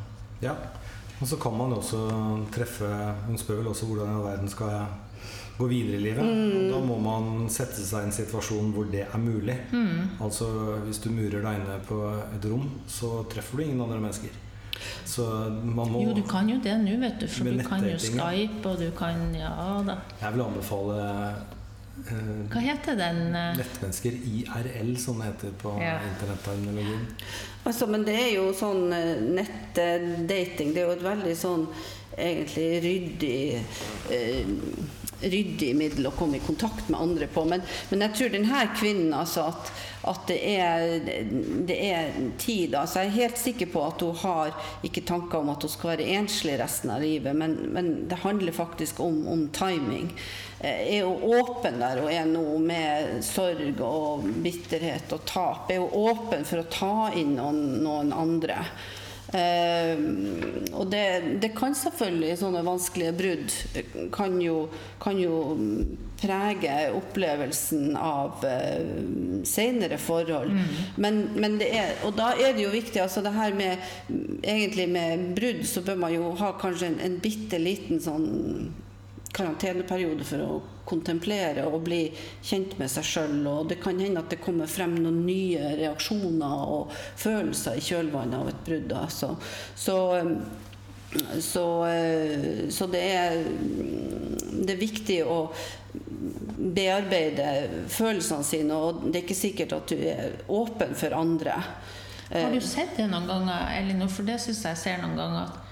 [0.43, 0.55] Ja.
[1.21, 1.99] Og så kan man jo også
[2.51, 2.87] treffe
[3.29, 4.87] Hun spør vel også hvordan i verden skal jeg
[5.57, 6.25] gå videre i livet.
[6.25, 6.71] Mm.
[6.73, 9.55] Da må man sette seg i en situasjon hvor det er mulig.
[10.23, 10.49] Altså
[10.87, 14.41] hvis du murer deg inne på et rom, så treffer du ingen andre mennesker.
[15.05, 15.23] Så
[15.63, 17.27] man må Jo, du kan jo det nå, vet du.
[17.29, 17.97] For du kan jo.
[18.01, 19.53] Skype, og du kan Ja
[19.85, 19.99] da.
[20.19, 21.03] Jeg vil anbefale
[22.49, 23.19] Hva heter den?
[23.35, 25.99] eh, nettmennesker IRL, som det heter på Ja.
[26.09, 27.05] internetterminologien.
[27.65, 30.73] Altså, men det er jo sånn eh, nettdating.
[30.73, 31.67] Det er jo et veldig sånn
[32.17, 33.63] egentlig ryddig
[34.11, 34.45] eh,
[35.23, 37.45] ryddig middel å komme i kontakt med andre på.
[37.49, 39.71] Men, men jeg tror denne kvinnen, altså at,
[40.11, 40.95] at det, er,
[41.67, 42.75] det er tid.
[42.75, 44.55] Altså jeg er helt sikker på at hun har
[44.85, 48.55] ikke tanker om at hun skal være enslig resten av livet, men, men det handler
[48.55, 50.11] faktisk om, om timing.
[50.59, 55.71] Eh, Er hun åpen der hun er nå med sorg og bitterhet og tap?
[55.71, 58.63] Er hun åpen for å ta inn noen, noen andre?
[59.33, 59.97] Eh,
[60.73, 61.05] og det,
[61.41, 63.55] det kan selvfølgelig, sånne vanskelige brudd,
[64.13, 64.57] kan jo,
[65.01, 65.37] kan jo
[66.21, 68.85] prege opplevelsen av eh,
[69.47, 70.53] senere forhold.
[71.01, 73.83] Men, men det er, og da er det jo viktig, altså det her med
[74.43, 78.29] egentlig med brudd, så bør man jo ha kanskje en, en bitte liten sånn
[79.33, 82.01] karanteneperiode for å kontemplere og bli
[82.43, 83.37] kjent med seg sjøl.
[83.49, 88.39] Og det kan hende at det kommer frem noen nye reaksjoner og følelser i kjølvannet
[88.39, 88.95] av et brudd.
[88.99, 89.31] Altså.
[89.75, 89.97] Så,
[91.15, 93.39] så, så, eh, så det, er,
[94.59, 95.39] det er viktig å
[96.63, 97.49] bearbeide
[97.91, 101.57] følelsene sine, og det er ikke sikkert at du er åpen for andre.
[102.33, 104.09] Har du sett det noen ganger, Elinor?
[104.09, 105.51] For det syns jeg ser noen ganger.
[105.51, 105.62] at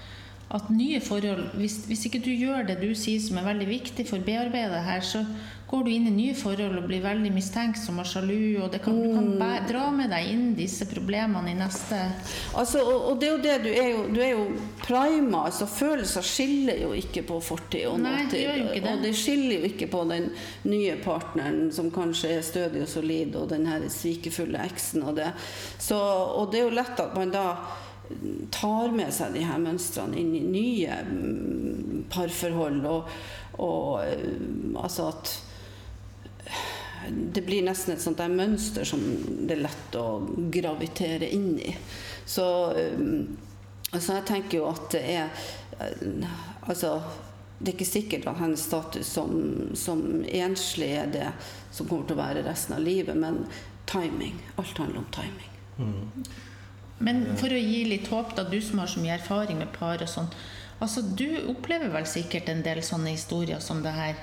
[0.52, 4.04] at nye forhold, hvis, hvis ikke du gjør det du sier som er veldig viktig
[4.08, 5.24] for bearbeidet her, så
[5.72, 8.98] går du inn i nye forhold og blir veldig mistenksom og sjalu, og det kan,
[9.00, 12.00] du kan bæ, dra med deg inn disse problemene i neste
[12.58, 14.42] Altså, og, og det er jo det, du er jo, du er jo
[14.82, 15.46] prima.
[15.48, 18.34] Altså, følelser skiller jo ikke på fortid og Nei, nåtid.
[18.34, 18.92] det gjør ikke det.
[18.92, 20.26] Og det skiller jo ikke på den
[20.68, 25.30] nye partneren som kanskje er stødig og solid, og den her svikefulle eksen og det.
[25.80, 27.46] Så, og det er jo lett at man da
[28.54, 33.10] tar med seg de her mønstrene inn i nye mm, parforhold, og,
[33.62, 34.36] og eh,
[34.82, 35.34] altså at
[37.10, 39.00] det blir nesten et sånt der mønster som
[39.46, 40.22] det er lett å
[40.54, 41.74] gravitere inn i.
[42.26, 42.44] Så
[42.76, 43.36] um,
[43.90, 45.44] altså jeg tenker jo at det er
[45.80, 46.92] uh, Altså,
[47.58, 49.32] det er ikke sikkert at hennes status som,
[49.74, 51.24] som enslig er det
[51.74, 53.40] som kommer til å være resten av livet, men
[53.90, 54.36] timing.
[54.62, 55.50] Alt handler om timing.
[57.02, 60.02] Men for å gi litt håp, da, du som har så mye erfaring med par
[60.02, 60.30] og sånn.
[60.82, 64.16] Altså, Du opplever vel sikkert en del sånne historier som det her.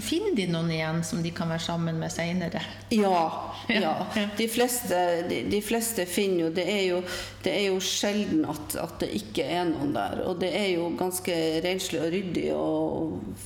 [0.00, 2.62] Finner de noen igjen som de kan være sammen med seinere?
[2.94, 3.18] Ja.
[3.68, 3.92] ja.
[4.16, 4.22] Ja.
[4.38, 7.00] De, fleste, de, de fleste finner jo Det er jo,
[7.44, 10.22] det er jo sjelden at, at det ikke er noen der.
[10.30, 12.70] Og det er jo ganske renslig og ryddig å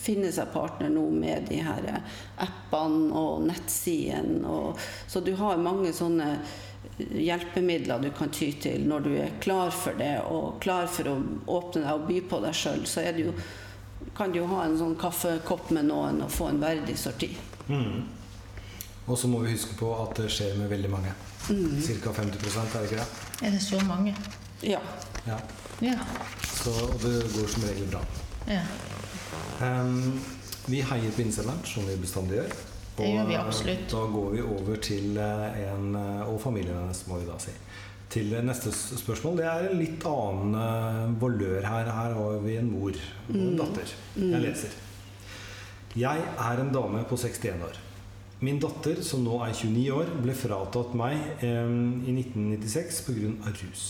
[0.05, 1.91] finne seg partner nå med de her
[2.47, 4.55] appene og nettsidene.
[5.11, 6.37] Så du har mange sånne
[6.99, 11.17] hjelpemidler du kan ty til når du er klar for det og klar for å
[11.59, 12.87] åpne deg og by på deg sjøl.
[12.89, 13.35] Så er det jo,
[14.17, 17.31] kan du jo ha en sånn kaffekopp med noen og få en verdig sorti.
[19.07, 21.13] Og så må vi huske på at det skjer med veldig mange.
[21.47, 22.13] Ca.
[22.17, 23.09] 50 er det ikke det?
[23.47, 24.17] Er det så mange?
[24.67, 24.81] Ja.
[25.29, 25.37] Ja.
[25.85, 25.99] Ja.
[26.49, 28.03] Så, og det går som regel bra.
[28.51, 28.65] ja.
[29.57, 30.19] Um,
[30.67, 32.55] vi heier på innsenderen, som vi bestandig gjør.
[32.97, 33.85] Det gjør vi eh, absolutt.
[33.93, 37.53] Da går vi over til eh, en eh, Og familien hennes, må vi da si.
[38.13, 39.41] Til eh, neste spørsmål.
[39.41, 41.93] Det er en litt annen eh, valør her.
[41.99, 43.97] Her har vi en mor og en datter.
[44.17, 44.79] Jeg leser.
[45.97, 47.83] Jeg er en dame på 61 år.
[48.45, 51.71] Min datter, som nå er 29 år, ble fratatt meg eh,
[52.05, 53.55] i 1996 pga.
[53.63, 53.87] rus.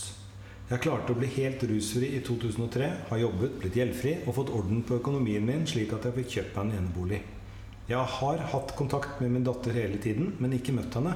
[0.67, 4.81] Jeg klarte å bli helt rusfri i 2003, har jobbet, blitt gjeldfri og fått orden
[4.83, 7.21] på økonomien min slik at jeg fikk kjøpt meg en enebolig.
[7.87, 11.13] Jeg har hatt kontakt med min datter hele tiden, men ikke møtt henne.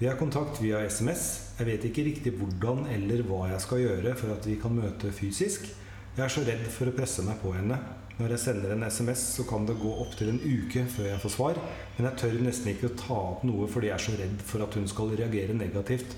[0.00, 1.54] Vi har kontakt via SMS.
[1.60, 5.12] Jeg vet ikke riktig hvordan eller hva jeg skal gjøre for at vi kan møte
[5.14, 5.68] fysisk.
[6.16, 7.76] Jeg er så redd for å presse meg på henne.
[8.16, 11.32] Når jeg sender en SMS, så kan det gå opptil en uke før jeg får
[11.36, 11.60] svar,
[11.94, 14.64] men jeg tør nesten ikke å ta opp noe fordi jeg er så redd for
[14.66, 16.16] at hun skal reagere negativt,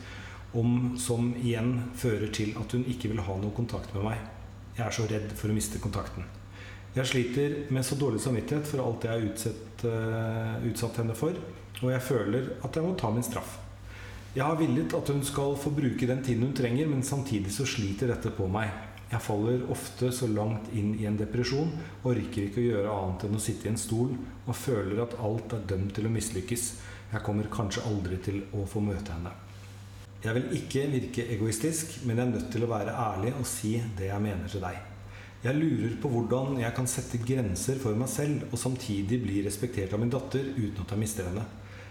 [0.57, 4.25] om, som igjen fører til at hun ikke vil ha noe kontakt med meg.
[4.79, 6.25] Jeg er så redd for å miste kontakten.
[6.94, 11.35] Jeg sliter med så dårlig samvittighet for alt jeg har utsatt, uh, utsatt henne for,
[11.80, 13.57] og jeg føler at jeg må ta min straff.
[14.35, 17.66] Jeg har villet at hun skal få bruke den tiden hun trenger, men samtidig så
[17.66, 18.70] sliter dette på meg.
[19.11, 23.26] Jeg faller ofte så langt inn i en depresjon og orker ikke å gjøre annet
[23.26, 26.70] enn å sitte i en stol og føler at alt er dømt til å mislykkes.
[27.11, 29.35] Jeg kommer kanskje aldri til å få møte henne.
[30.24, 33.76] Jeg vil ikke virke egoistisk, men jeg er nødt til å være ærlig og si
[33.98, 34.93] det jeg mener til deg.
[35.44, 39.92] Jeg lurer på hvordan jeg kan sette grenser for meg selv og samtidig bli respektert
[39.92, 41.44] av min datter uten at jeg mister henne.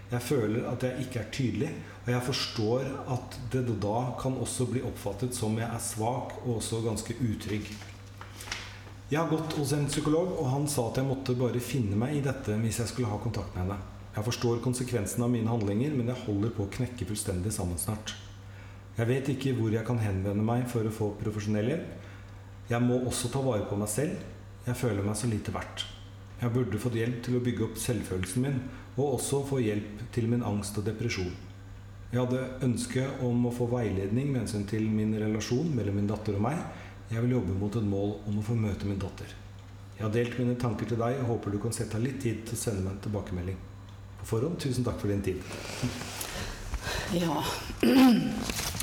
[0.10, 1.70] Jeg føler at jeg ikke er tydelig,
[2.04, 6.56] og jeg forstår at det da kan også bli oppfattet som jeg er svak og
[6.56, 7.70] også ganske utrygg.
[9.12, 12.18] Jeg har gått hos en psykolog, og han sa at jeg måtte bare finne meg
[12.18, 13.78] i dette hvis jeg skulle ha kontakt med henne.
[14.16, 18.16] Jeg forstår konsekvensen av mine handlinger, men jeg holder på å knekke fullstendig sammen snart.
[18.98, 22.10] Jeg vet ikke hvor jeg kan henvende meg for å få profesjonell hjelp.
[22.70, 24.22] Jeg må også ta vare på meg selv.
[24.64, 25.84] Jeg føler meg så lite verdt.
[26.40, 28.62] Jeg burde fått hjelp til å bygge opp selvfølelsen min,
[28.98, 31.32] og også få hjelp til min angst og depresjon.
[32.14, 36.38] Jeg hadde ønske om å få veiledning med hensyn til min relasjon mellom min datter
[36.38, 36.60] og meg.
[37.10, 39.32] Jeg vil jobbe mot et mål om å få møte min datter.
[39.98, 42.46] Jeg har delt mine tanker til deg og håper du kan sette av litt tid
[42.48, 43.58] til å sende meg en tilbakemelding.
[44.22, 45.42] På forhånd, tusen takk for din tid.
[47.12, 47.44] Ja.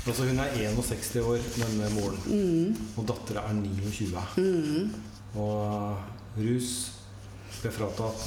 [0.06, 2.76] Altså Hun er 61 år, denne moren.
[2.96, 4.24] Og dattera er 29.
[5.40, 6.70] Og rus
[7.60, 8.24] ble fratatt.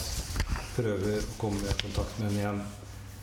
[0.73, 2.63] Prøver å komme i kontakt med henne igjen.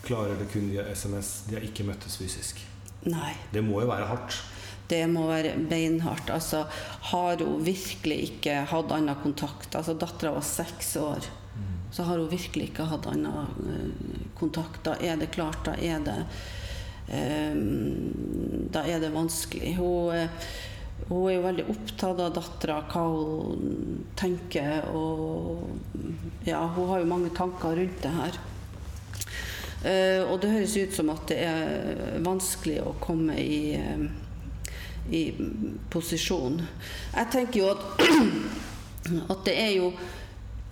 [0.06, 1.42] Klarer det kun via SMS.
[1.48, 2.62] De har ikke møttes fysisk.
[3.08, 3.34] Nei.
[3.52, 4.38] Det må jo være hardt.
[4.90, 6.30] Det må være beinhardt.
[6.34, 6.64] Altså,
[7.12, 11.30] har hun virkelig ikke hatt annen kontakt Altså, Dattera var seks år.
[11.92, 14.82] Så har hun virkelig ikke hatt annen eh, kontakt.
[14.86, 16.40] Da er det klart, da er det eh,
[17.10, 19.74] Da er det vanskelig.
[19.80, 20.28] Hun, eh,
[21.08, 24.86] hun er jo veldig opptatt av dattera, hva hun tenker.
[24.94, 25.66] Og
[26.46, 28.40] ja, hun har jo mange tanker rundt det her.
[29.80, 34.10] Eh, og det høres ut som at det er vanskelig å komme i eh,
[35.10, 35.22] i
[35.90, 36.60] posisjon.
[37.14, 38.02] Jeg tenker jo at,
[39.32, 39.92] at det er jo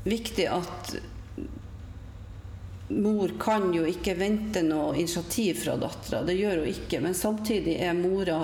[0.09, 0.93] viktig at
[2.89, 6.23] mor kan jo ikke vente noe initiativ fra dattera.
[6.25, 7.01] Det gjør hun ikke.
[7.05, 8.43] Men samtidig er mora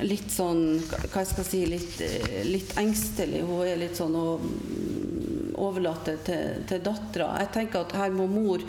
[0.00, 1.98] litt sånn Hva jeg skal si litt,
[2.48, 3.42] litt engstelig.
[3.48, 4.44] Hun er litt sånn og
[5.58, 7.34] overlater til, til dattera.
[7.42, 8.62] Jeg tenker at her må mor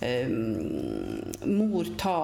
[0.00, 0.32] eh,
[1.46, 2.18] mor ta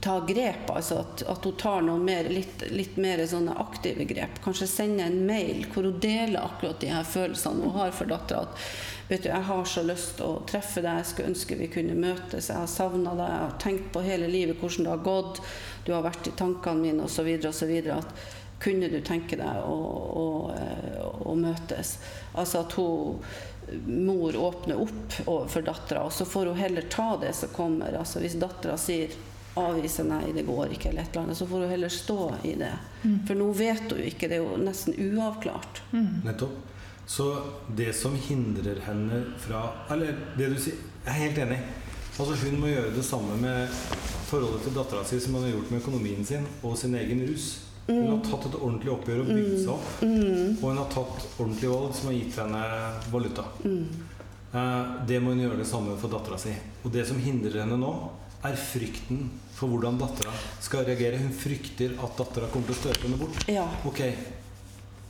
[0.00, 4.40] ta grep, altså at, at, hun tar noe mer, litt, litt mer sånne aktive grep.
[4.44, 8.46] Kanskje sende en mail hvor hun deler akkurat de her følelsene hun har for dattera.
[8.46, 11.70] At vet du, jeg har så lyst til å treffe deg, jeg skulle ønske vi
[11.72, 12.50] kunne møtes.
[12.50, 15.42] Jeg har savna deg, jeg har tenkt på hele livet hvordan det har gått.
[15.86, 17.32] Du har vært i tankene mine osv.
[17.48, 17.72] osv.
[17.96, 18.26] At
[18.62, 19.78] kunne du tenke deg å,
[20.22, 20.26] å,
[21.26, 21.96] å møtes?
[22.38, 23.18] Altså at hun
[23.86, 25.12] mor åpner opp
[25.50, 27.94] for dattera, og så får hun heller ta det som kommer.
[27.98, 29.14] Altså Hvis dattera sier
[29.54, 32.54] avvise nei, det går ikke, eller et eller annet, så får hun heller stå i
[32.60, 32.72] det.
[33.02, 33.16] Mm.
[33.26, 35.82] For nå vet hun jo ikke, det er jo nesten uavklart.
[35.92, 36.22] Mm.
[36.24, 36.60] Nettopp.
[37.06, 37.26] Så
[37.76, 41.58] det som hindrer henne fra Eller det du sier Jeg er helt enig.
[42.14, 43.74] Altså Hun må gjøre det samme med
[44.28, 47.48] forholdet til dattera si som hun har gjort med økonomien sin og sin egen rus.
[47.88, 49.90] Hun har tatt et ordentlig oppgjør og bygd seg opp.
[50.06, 50.54] Mm.
[50.54, 52.62] Og hun har tatt ordentlige valg som har gitt henne
[53.12, 53.44] valuta.
[53.66, 56.54] Eh, det må hun gjøre det samme for dattera si.
[56.84, 57.92] Og det som hindrer henne nå,
[58.42, 61.20] er frykten for hvordan dattera skal reagere.
[61.22, 63.48] Hun frykter at dattera kommer til å støte henne bort.
[63.50, 63.68] Ja.
[63.88, 64.02] Ok,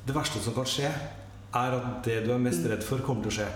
[0.03, 0.89] Det verste som kan skje,
[1.55, 3.51] er at det du er mest redd for, kommer til å skje.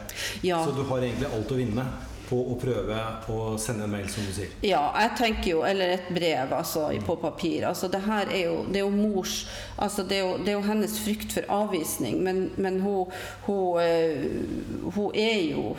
[0.47, 0.61] Ja.
[0.63, 1.87] Så du har egentlig alt å vinne
[2.27, 2.99] på å prøve
[3.31, 4.53] å sende en mail, som du sier.
[4.67, 7.67] Ja, jeg tenker jo Eller et brev altså, på papir.
[7.69, 9.37] Altså, det her er jo, det er jo mors
[9.77, 13.13] altså, det, er jo, det er jo hennes frykt for avvisning, men, men hun,
[13.47, 15.77] hun, øh, hun er jo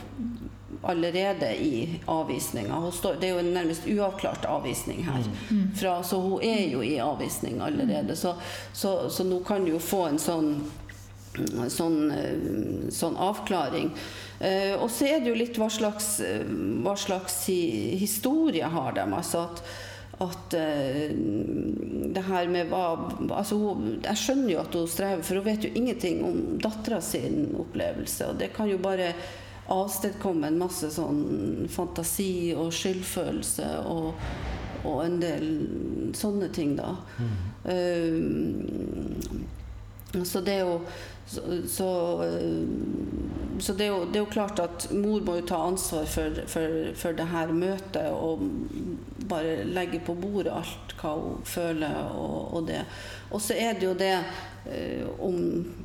[0.82, 2.92] allerede i avvisninga.
[3.20, 5.24] Det er jo en nærmest uavklart avvisning her.
[5.76, 8.16] Fra, så hun er jo i avvisning allerede.
[8.16, 8.36] Så,
[8.74, 10.54] så, så nå kan du jo få en sånn,
[11.70, 12.00] sånn,
[12.94, 13.92] sånn avklaring.
[14.38, 16.20] Uh, og så er det jo litt hva slags,
[16.86, 19.06] hva slags historie har de.
[19.18, 19.64] Altså at,
[20.22, 21.10] at uh,
[22.14, 22.86] det her med hva
[23.34, 27.02] altså hun, Jeg skjønner jo at hun strever, for hun vet jo ingenting om dattera
[27.02, 28.30] sin opplevelse.
[28.30, 29.12] Og det kan jo bare
[29.74, 34.14] avstedkomme en masse sånn fantasi og skyldfølelse og,
[34.88, 35.46] og en del
[36.18, 36.90] sånne ting, da.
[37.20, 37.36] Mm.
[37.68, 37.84] Uh,
[40.26, 40.82] så det jo
[41.28, 41.88] så, så,
[43.60, 46.44] så det, er jo, det, er jo, klart at mor må jo ta ansvar for,
[46.48, 48.46] for, for det her møtet og
[49.28, 52.84] bare legge på bordet alt hva hun føler og, og det.
[53.32, 55.36] Og så er det jo det eh, om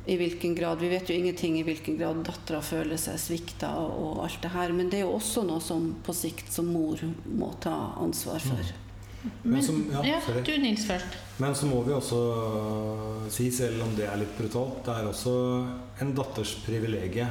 [0.07, 4.23] i hvilken grad Vi vet jo ingenting i hvilken grad dattera føler seg svikta og
[4.23, 7.51] alt det her, men det er jo også noe som på sikt som mor må
[7.63, 8.73] ta ansvar for.
[9.23, 11.17] Men Men, som- ja, ja, du Nils først.
[11.37, 12.17] Men så må vi også
[13.25, 15.33] øh, si, selv om det er litt brutalt, det er også
[16.01, 17.27] en datters privilegie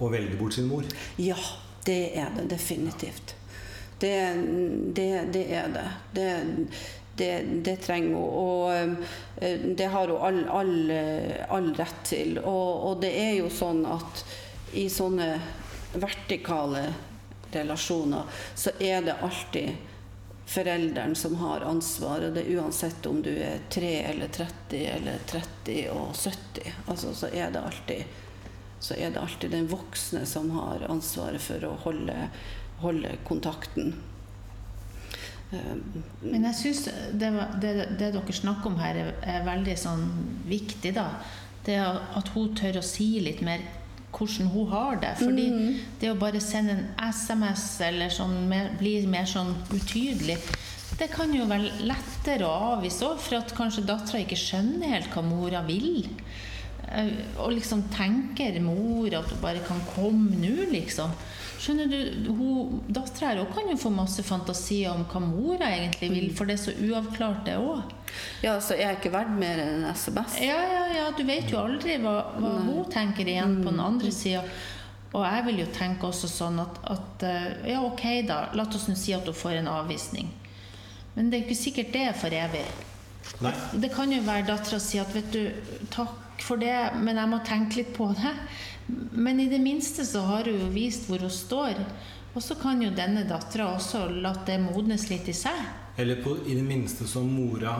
[0.00, 0.82] å velge bort sin mor.
[1.22, 1.36] Ja,
[1.86, 3.34] det er det definitivt.
[4.00, 4.14] Det,
[4.96, 5.86] det, det er det.
[6.14, 6.28] Det,
[7.16, 7.30] det,
[7.64, 8.28] det trenger hun.
[8.42, 8.74] Og
[9.40, 12.38] eh, det har hun all, all, eh, all rett til.
[12.42, 14.24] Og, og det er jo sånn at
[14.74, 15.30] i sånne
[15.94, 16.88] vertikale
[17.54, 18.26] relasjoner
[18.58, 19.92] så er det alltid
[20.46, 22.34] forelderen som har ansvaret.
[22.34, 26.72] Det er uansett om du er 3 eller 30 eller 30 og 70.
[26.86, 28.04] Altså, så er alltid
[28.84, 32.16] så er det alltid den voksne som har ansvaret for å holde,
[32.82, 33.94] holde kontakten.
[35.54, 35.80] Um,
[36.20, 37.30] Men jeg syns det,
[37.62, 40.04] det, det dere snakker om her, er, er veldig sånn
[40.50, 41.06] viktig, da.
[41.64, 43.64] Det at hun tør å si litt mer
[44.14, 45.12] hvordan hun har det.
[45.20, 45.46] Fordi
[46.00, 50.38] det å bare sende en SMS eller sånn mer, bli mer sånn utydelig,
[50.98, 55.10] det kan jo være lettere å avvise òg, for at kanskje dattera ikke skjønner helt
[55.14, 56.06] hva mora vil.
[56.92, 61.12] Eh, Og liksom tenker mor at hun bare kan komme nå, liksom.
[61.64, 61.98] Skjønner du,
[62.92, 66.62] Dattera her kan jo få masse fantasier om hva mora egentlig vil, for det er
[66.64, 67.94] så uavklart, det òg.
[68.42, 70.36] ja, så er jeg ikke verdt mer enn en SMS.
[70.44, 74.12] Ja, ja, ja, du vet jo aldri hva, hva hun tenker igjen på den andre
[74.12, 74.42] sida.
[75.14, 78.40] Og jeg vil jo tenke også sånn at, at eh, Ja, ok, da.
[78.58, 80.28] La oss nå si at hun får en avvisning.
[81.14, 82.64] Men det er ikke sikkert det er for evig.
[83.40, 83.54] Nei.
[83.80, 85.44] Det kan jo være dattera si at vet du,
[85.94, 88.34] takk for det, men jeg må tenke litt på det.
[89.12, 91.78] Men i det minste så har hun jo vist hvor hun står.
[92.34, 95.60] Og så kan jo denne dattera også la det modnes litt i seg.
[95.96, 97.76] Eller på, i det minste som mora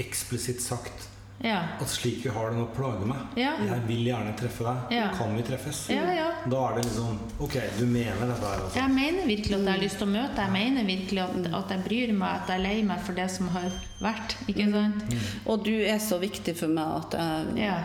[0.00, 1.08] eksplisitt sagt
[1.40, 1.58] Ja.
[1.78, 3.18] at slik vi har det nå, plager meg.
[3.38, 3.52] Ja.
[3.62, 4.96] Jeg vil gjerne treffe deg.
[4.96, 5.04] Ja.
[5.14, 5.84] Kan vi treffes?
[5.94, 6.24] Ja, ja.
[6.50, 8.78] Da er det liksom Ok, du mener dette her, altså.
[8.80, 10.42] Jeg mener virkelig at jeg har lyst til å møte deg.
[10.48, 13.28] Jeg mener virkelig at, at jeg bryr meg, at jeg er lei meg for det
[13.30, 13.68] som har
[14.02, 14.34] vært.
[14.50, 15.16] Ikke sant?
[15.46, 17.76] Og du er så viktig for meg at jeg, Ja.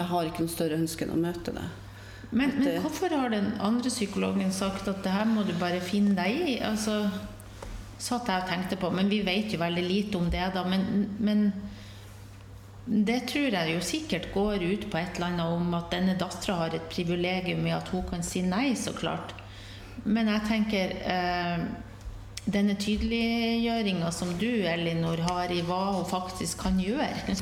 [0.00, 1.82] jeg har ikke noe større ønske enn å møte deg.
[2.32, 6.16] Men, men hvorfor har den andre psykologen sagt at det her må du bare finne
[6.16, 6.56] deg i?
[6.64, 6.96] Altså,
[8.00, 10.64] satt jeg og tenkte på, men vi vet jo veldig lite om det, da.
[10.68, 11.46] Men, men
[12.86, 16.60] det tror jeg jo sikkert går ut på et eller annet om at denne dattera
[16.60, 19.34] har et privilegium i at hun kan si nei, så klart.
[20.04, 21.64] Men jeg tenker eh,
[22.46, 27.34] denne tydeliggjøringa som du, Elinor, har i hva hun faktisk kan gjøre,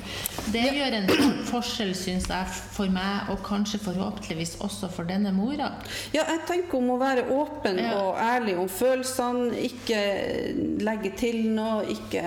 [0.54, 1.10] det gjør en
[1.50, 5.70] forskjell, syns jeg, for meg, og kanskje forhåpentligvis også for denne mora.
[6.14, 7.92] Ja, jeg tenker om å være åpen Ja.
[8.00, 9.52] og ærlig om følelsene.
[9.68, 10.00] Ikke
[10.84, 12.24] legge til noe, ikke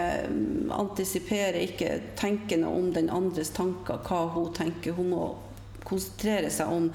[0.78, 4.94] antisipere, ikke tenke noe om den andres tanker, hva hun tenker.
[4.98, 5.28] Hun må
[5.88, 6.90] konsentrere seg om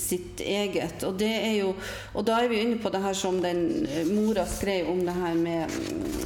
[0.00, 1.02] sitt eget.
[1.06, 1.74] Og, det er jo,
[2.14, 5.16] og da er vi inne på det her som den eh, mora skrev om det
[5.18, 5.76] her med,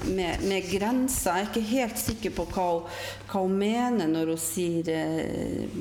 [0.07, 1.35] med, med grenser.
[1.35, 5.77] Jeg er ikke helt sikker på hva hun, hva hun mener når hun sier eh,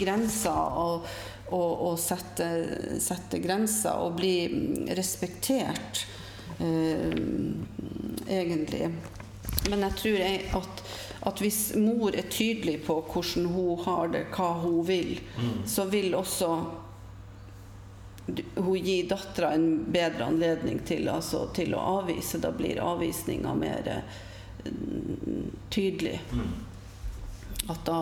[0.00, 0.80] grenser.
[0.86, 1.10] og
[1.50, 2.46] og, og sette,
[3.02, 6.04] sette grenser og bli mm, respektert,
[6.62, 7.16] eh,
[8.30, 8.90] egentlig.
[9.70, 10.84] Men jeg tror jeg at,
[11.26, 15.18] at hvis mor er tydelig på hvordan hun har det, hva hun vil,
[15.68, 16.52] så vil også
[18.54, 22.40] hun gir dattera en bedre anledning til, altså, til å avvise.
[22.42, 24.18] Da blir avvisninga mer eh,
[25.70, 26.18] tydelig.
[27.70, 28.00] At da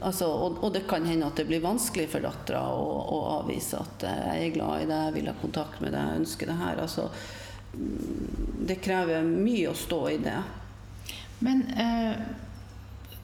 [0.00, 3.80] altså, og, og det kan hende at det blir vanskelig for dattera å, å avvise
[3.80, 6.52] at eh, jeg er glad i deg, jeg vil ha kontakt med deg, jeg ønsker
[6.52, 6.82] det her.
[6.84, 7.08] Altså,
[7.74, 10.38] mm, det krever mye å stå i det.
[11.42, 12.12] Men eh,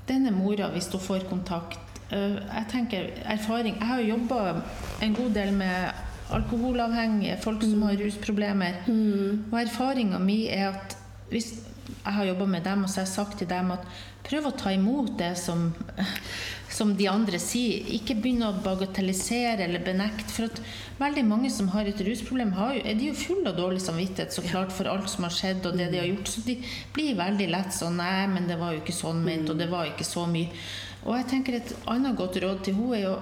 [0.09, 4.62] denne mora, hvis hun får kontakt Jeg tenker erfaring Jeg har jo jobba
[5.05, 8.85] en god del med alkoholavhengige, folk som har rusproblemer.
[8.88, 10.97] Og erfaringa mi er at
[11.29, 11.53] hvis
[11.88, 13.85] jeg har jobba med dem, og så har jeg sagt til dem at
[14.29, 15.71] prøv å ta imot det som,
[16.79, 17.85] som de andre sier.
[17.97, 20.29] Ikke begynn å bagatellisere eller benekte.
[20.33, 20.61] For at
[21.01, 24.37] veldig mange som har et rusproblem, har jo, er de jo fulle av dårlig samvittighet
[24.37, 26.33] så klart for alt som har skjedd og det de har gjort.
[26.33, 26.59] Så de
[26.97, 29.88] blir veldig lett sånn Nei, men det var jo ikke sånn ment, og det var
[29.90, 30.52] ikke så mye.
[31.07, 33.17] Og jeg tenker et annet godt råd til henne er jo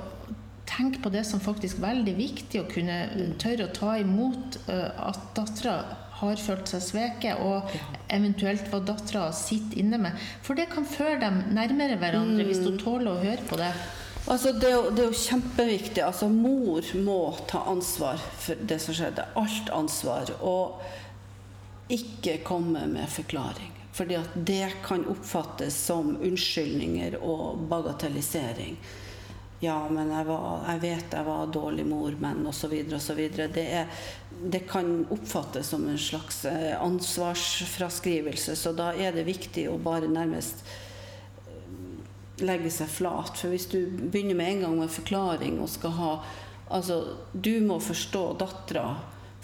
[0.66, 2.96] tenke på det som faktisk er veldig viktig, å kunne
[3.40, 5.76] tørre å ta imot eh, at dattera
[6.16, 7.70] har følt seg sveket, og
[8.12, 10.26] eventuelt hva dattera sitter inne med.
[10.44, 13.70] For det kan føre dem nærmere hverandre hvis hun tåler å høre på det.
[14.26, 16.02] Altså, det, er jo, det er jo kjempeviktig.
[16.02, 17.20] Altså, mor må
[17.50, 19.28] ta ansvar for det som skjedde.
[19.38, 20.32] Alt ansvar.
[20.40, 20.80] Og
[21.92, 23.72] ikke komme med forklaring.
[23.96, 28.76] Fordi at det kan oppfattes som unnskyldninger og bagatellisering.
[29.64, 32.74] Ja, men jeg, var, jeg vet jeg var dårlig mor, men osv.
[32.92, 33.22] osv.
[33.54, 33.86] Det, er-
[34.52, 40.10] det kan oppfattes som en slags eh, ansvarsfraskrivelse, så da er det viktig å bare
[40.12, 40.60] nærmest
[42.44, 43.32] legge seg flat.
[43.40, 46.12] For hvis du begynner med en gang med forklaring og skal ha
[46.66, 46.96] Altså,
[47.30, 48.96] du må forstå dattera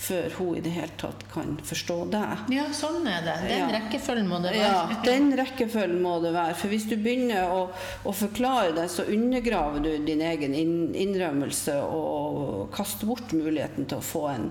[0.03, 2.41] før hun i det hele tatt kan forstå deg.
[2.51, 3.37] Ja, sånn er det.
[3.47, 3.69] Den Ja.
[3.77, 4.73] rekkefølgen må det være.
[4.73, 6.57] Ja, den rekkefølgen må det være.
[6.59, 7.61] For hvis du begynner å,
[8.05, 14.07] å forklare det, så undergraver du din egen innrømmelse og kaster bort muligheten til å
[14.11, 14.51] få en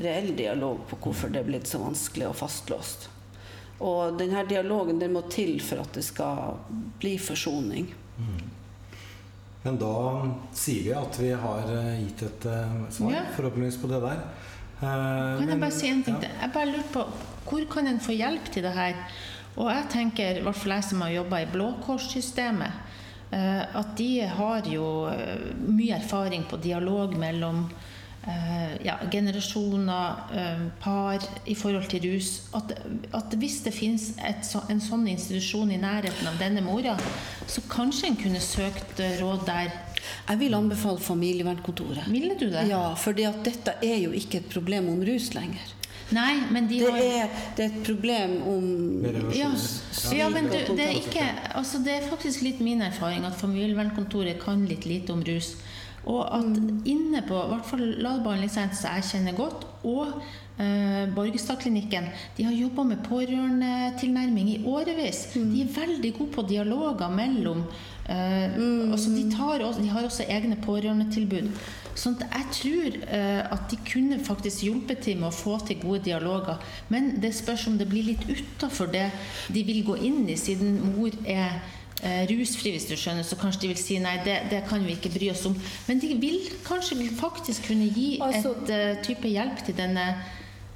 [0.00, 3.08] reell dialog på hvorfor det er blitt så vanskelig og fastlåst.
[3.80, 6.58] Og denne dialogen den må til for at det skal
[7.00, 7.88] bli forsoning.
[9.64, 9.92] Men da
[10.52, 13.22] sier vi at vi har eh, gitt et eh, svar, Ja.
[13.36, 14.18] forhåpentligvis, på det der.
[14.82, 16.28] Eh, Kan jeg bare si en ting til?
[16.40, 17.04] Jeg bare lurer på,
[17.44, 18.94] Hvor kan en få hjelp til det her?
[19.56, 22.72] Og jeg tenker, i hvert fall jeg som har jobba i Blå Kors-systemet,
[23.30, 27.68] eh, at de har jo eh, mye erfaring på dialog mellom
[28.84, 32.30] ja, generasjoner, eh, par i forhold til rus.
[32.54, 32.72] At,
[33.12, 36.96] at hvis det finnes et, en sånn institusjon i nærheten av denne mora,
[37.46, 39.72] så kanskje en kunne søkt eh, råd der.
[40.28, 42.08] Jeg vil anbefale familievernkontoret.
[42.12, 42.66] Ville du det?
[42.68, 45.72] Ja, fordi at dette er jo ikke et problem om rus lenger.
[46.12, 48.64] Nei, men de Det har er, det er et problem om
[49.32, 49.48] Ja,
[50.12, 51.24] ja men du, det, er ikke,
[51.56, 55.54] altså det er faktisk litt min erfaring at familievernkontoret kan litt lite om rus.
[56.10, 60.10] Og at inne på i hvert fall Ladbehandlingssenteret, som jeg kjenner godt, og
[60.60, 65.26] eh, Borgestadklinikken, de har jobba med pårørendetilnærming i årevis.
[65.34, 67.64] De er veldig gode på dialoger mellom
[68.08, 68.58] eh,
[68.92, 71.48] altså de, tar også, de har også egne pårørendetilbud.
[71.94, 75.78] Sånn at jeg tror eh, at de kunne faktisk hjulpet til med å få til
[75.82, 76.60] gode dialoger.
[76.92, 79.06] Men det spørs om det blir litt utafor det
[79.54, 81.62] de vil gå inn i, siden mor er
[82.30, 85.12] rusfri, hvis du skjønner, så kanskje de vil si nei, det, det kan vi ikke
[85.14, 85.56] bry oss om.
[85.88, 90.08] Men de vil kanskje faktisk kunne gi Altså- et uh, type hjelp til denne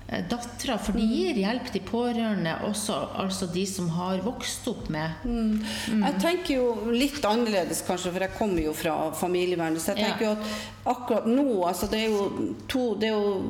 [0.09, 5.27] dattera, for de gir hjelp til pårørende, også altså de som har vokst opp med
[5.27, 9.81] Jeg tenker jo litt annerledes, kanskje, for jeg kommer jo fra familievernet.
[9.85, 10.09] Så jeg Ja.
[10.09, 10.47] tenker jo at
[10.89, 13.43] akkurat nå altså Det er jo, to, det er jo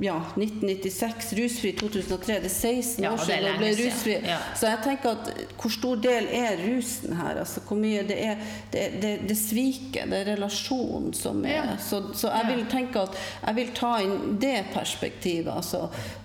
[0.00, 2.38] ja, 1996, rusfri 2003.
[2.40, 4.16] Det er 16 Ja, år siden jeg ble rusfri.
[4.28, 4.38] Ja.
[4.56, 7.40] Så jeg tenker at hvor stor del er rusen her?
[7.42, 8.36] Altså hvor mye Det er
[8.72, 11.76] det, det, det sviket, det er relasjonen som er Ja.
[11.82, 13.16] Så, så jeg vil tenke at
[13.46, 15.84] jeg vil ta inn det perspektivet, altså.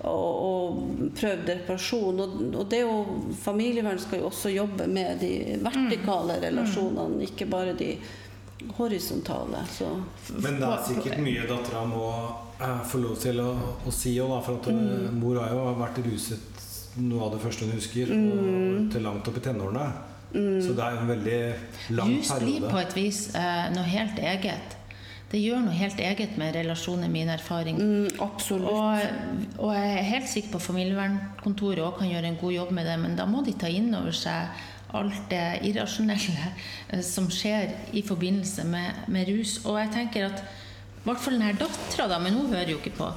[0.09, 2.23] Og, og prøvd reparasjon.
[2.23, 2.97] Og, og det jo
[3.43, 7.95] Familievern skal jo også jobbe med de vertikale relasjonene, ikke bare de
[8.77, 9.65] horisontale.
[9.71, 9.89] Så
[10.37, 12.07] Men det er sikkert mye dattera må
[12.61, 13.51] eh, få lov til å,
[13.83, 15.19] å si òg, for at mm.
[15.19, 16.49] mor har jo vært ruset
[17.01, 19.85] noe av det første hun husker, og til langt opp i tenårene.
[20.33, 21.39] Så det er jo en veldig
[21.93, 24.77] lang Rus blir på et vis eh, noe helt eget.
[25.33, 27.79] Det gjør noe helt eget med relasjoner, min erfaring.
[27.81, 28.69] mm, absolutt.
[28.69, 32.73] Og, og jeg er helt sikker på at familievernkontoret også kan gjøre en god jobb
[32.77, 34.61] med det, men da må de ta inn over seg
[34.93, 36.51] alt det irrasjonelle
[36.93, 39.57] eh, som skjer i forbindelse med, med rus.
[39.65, 42.93] Og jeg tenker at i hvert fall denne dattera, da, men hun hører jo ikke
[43.01, 43.09] på.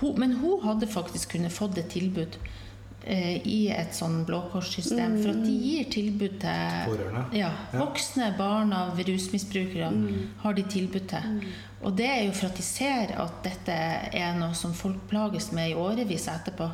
[0.00, 2.34] Hun, men hun hadde faktisk kunnet fått et tilbud
[3.08, 5.22] i et sånn Blå Kors-system.
[5.22, 7.24] For at de gir tilbud til Pårørende.
[7.32, 7.78] ja, Ja.
[7.86, 9.90] voksne barn av rusmisbrukere
[10.42, 11.40] har de tilbud til.
[11.82, 13.72] Og det er jo for at de ser at dette
[14.12, 16.70] er noe som folk plages med i årevis etterpå.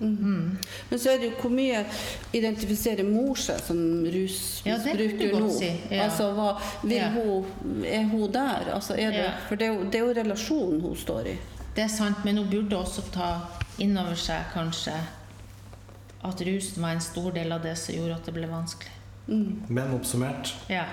[0.00, 0.58] Men
[0.98, 1.84] så er det jo hvor mye
[2.36, 5.50] identifiserer mor seg som Ja, rusmisbruker ja, nå?
[5.58, 6.04] si, ja.
[6.04, 7.08] Altså, hva, vil Ja.
[7.10, 8.70] hun, er hun der?
[8.74, 9.30] Altså, er det, Ja.
[9.48, 11.38] For det er, jo, det er jo relasjonen hun står i.
[11.74, 13.40] Det er sant, men hun burde også ta
[13.78, 14.92] inn over seg kanskje
[16.22, 18.94] at rusen var en stor del av det som gjorde at det ble vanskelig.
[19.68, 20.86] Men oppsummert, Ja.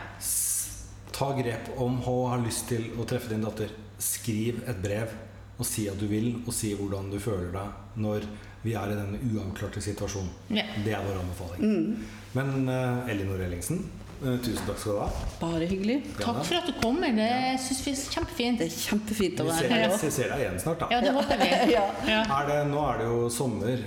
[1.11, 3.69] ta grep om hun har lyst til å treffe din datter.
[3.97, 5.09] Skriv et brev
[5.57, 8.25] og si at du vil, og si hvordan du føler deg når
[8.65, 10.29] vi er i denne uavklarte situasjonen.
[10.49, 10.65] Ja.
[10.83, 11.95] Det er vår anbefaling.
[12.35, 13.85] Men uh, Elinor Ellingsen,
[14.21, 15.07] tusen takk skal du ha.
[15.41, 15.97] Bare hyggelig.
[16.19, 17.09] Takk for at du kommer.
[17.15, 17.29] Det
[17.63, 18.57] syns vi er kjempefint.
[18.61, 20.87] Det er kjempefint å være her vi ser deg igjen snart, da.
[20.93, 21.49] Ja, det håper vi.
[21.75, 21.83] Ja.
[22.07, 22.21] Ja.
[22.37, 23.79] Er det, nå er det jo sommer, eh,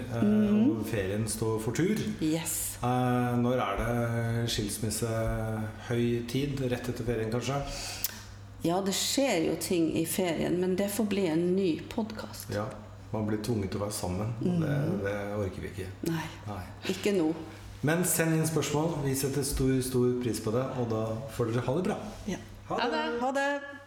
[0.58, 1.96] og ferien står for tur.
[2.24, 2.52] Yes.
[2.82, 3.92] Eh, når er det
[4.54, 6.52] skilsmissehøytid?
[6.72, 7.56] Rett etter ferien, kanskje?
[8.66, 12.46] Ja, det skjer jo ting i ferien, men det får bli en ny podkast.
[12.54, 12.66] Ja.
[13.12, 14.34] Man blir tvunget til å være sammen.
[14.44, 14.72] og Det,
[15.06, 15.86] det orker vi ikke.
[16.10, 16.64] Nei, Nei.
[16.92, 17.30] ikke nå.
[17.86, 18.96] Men send inn spørsmål.
[19.04, 21.02] Vi setter stor, stor pris på det, og da
[21.36, 21.98] får dere ha det bra.
[22.26, 22.40] Ja.
[22.68, 23.04] Ha Ha det.
[23.22, 23.77] Ha det.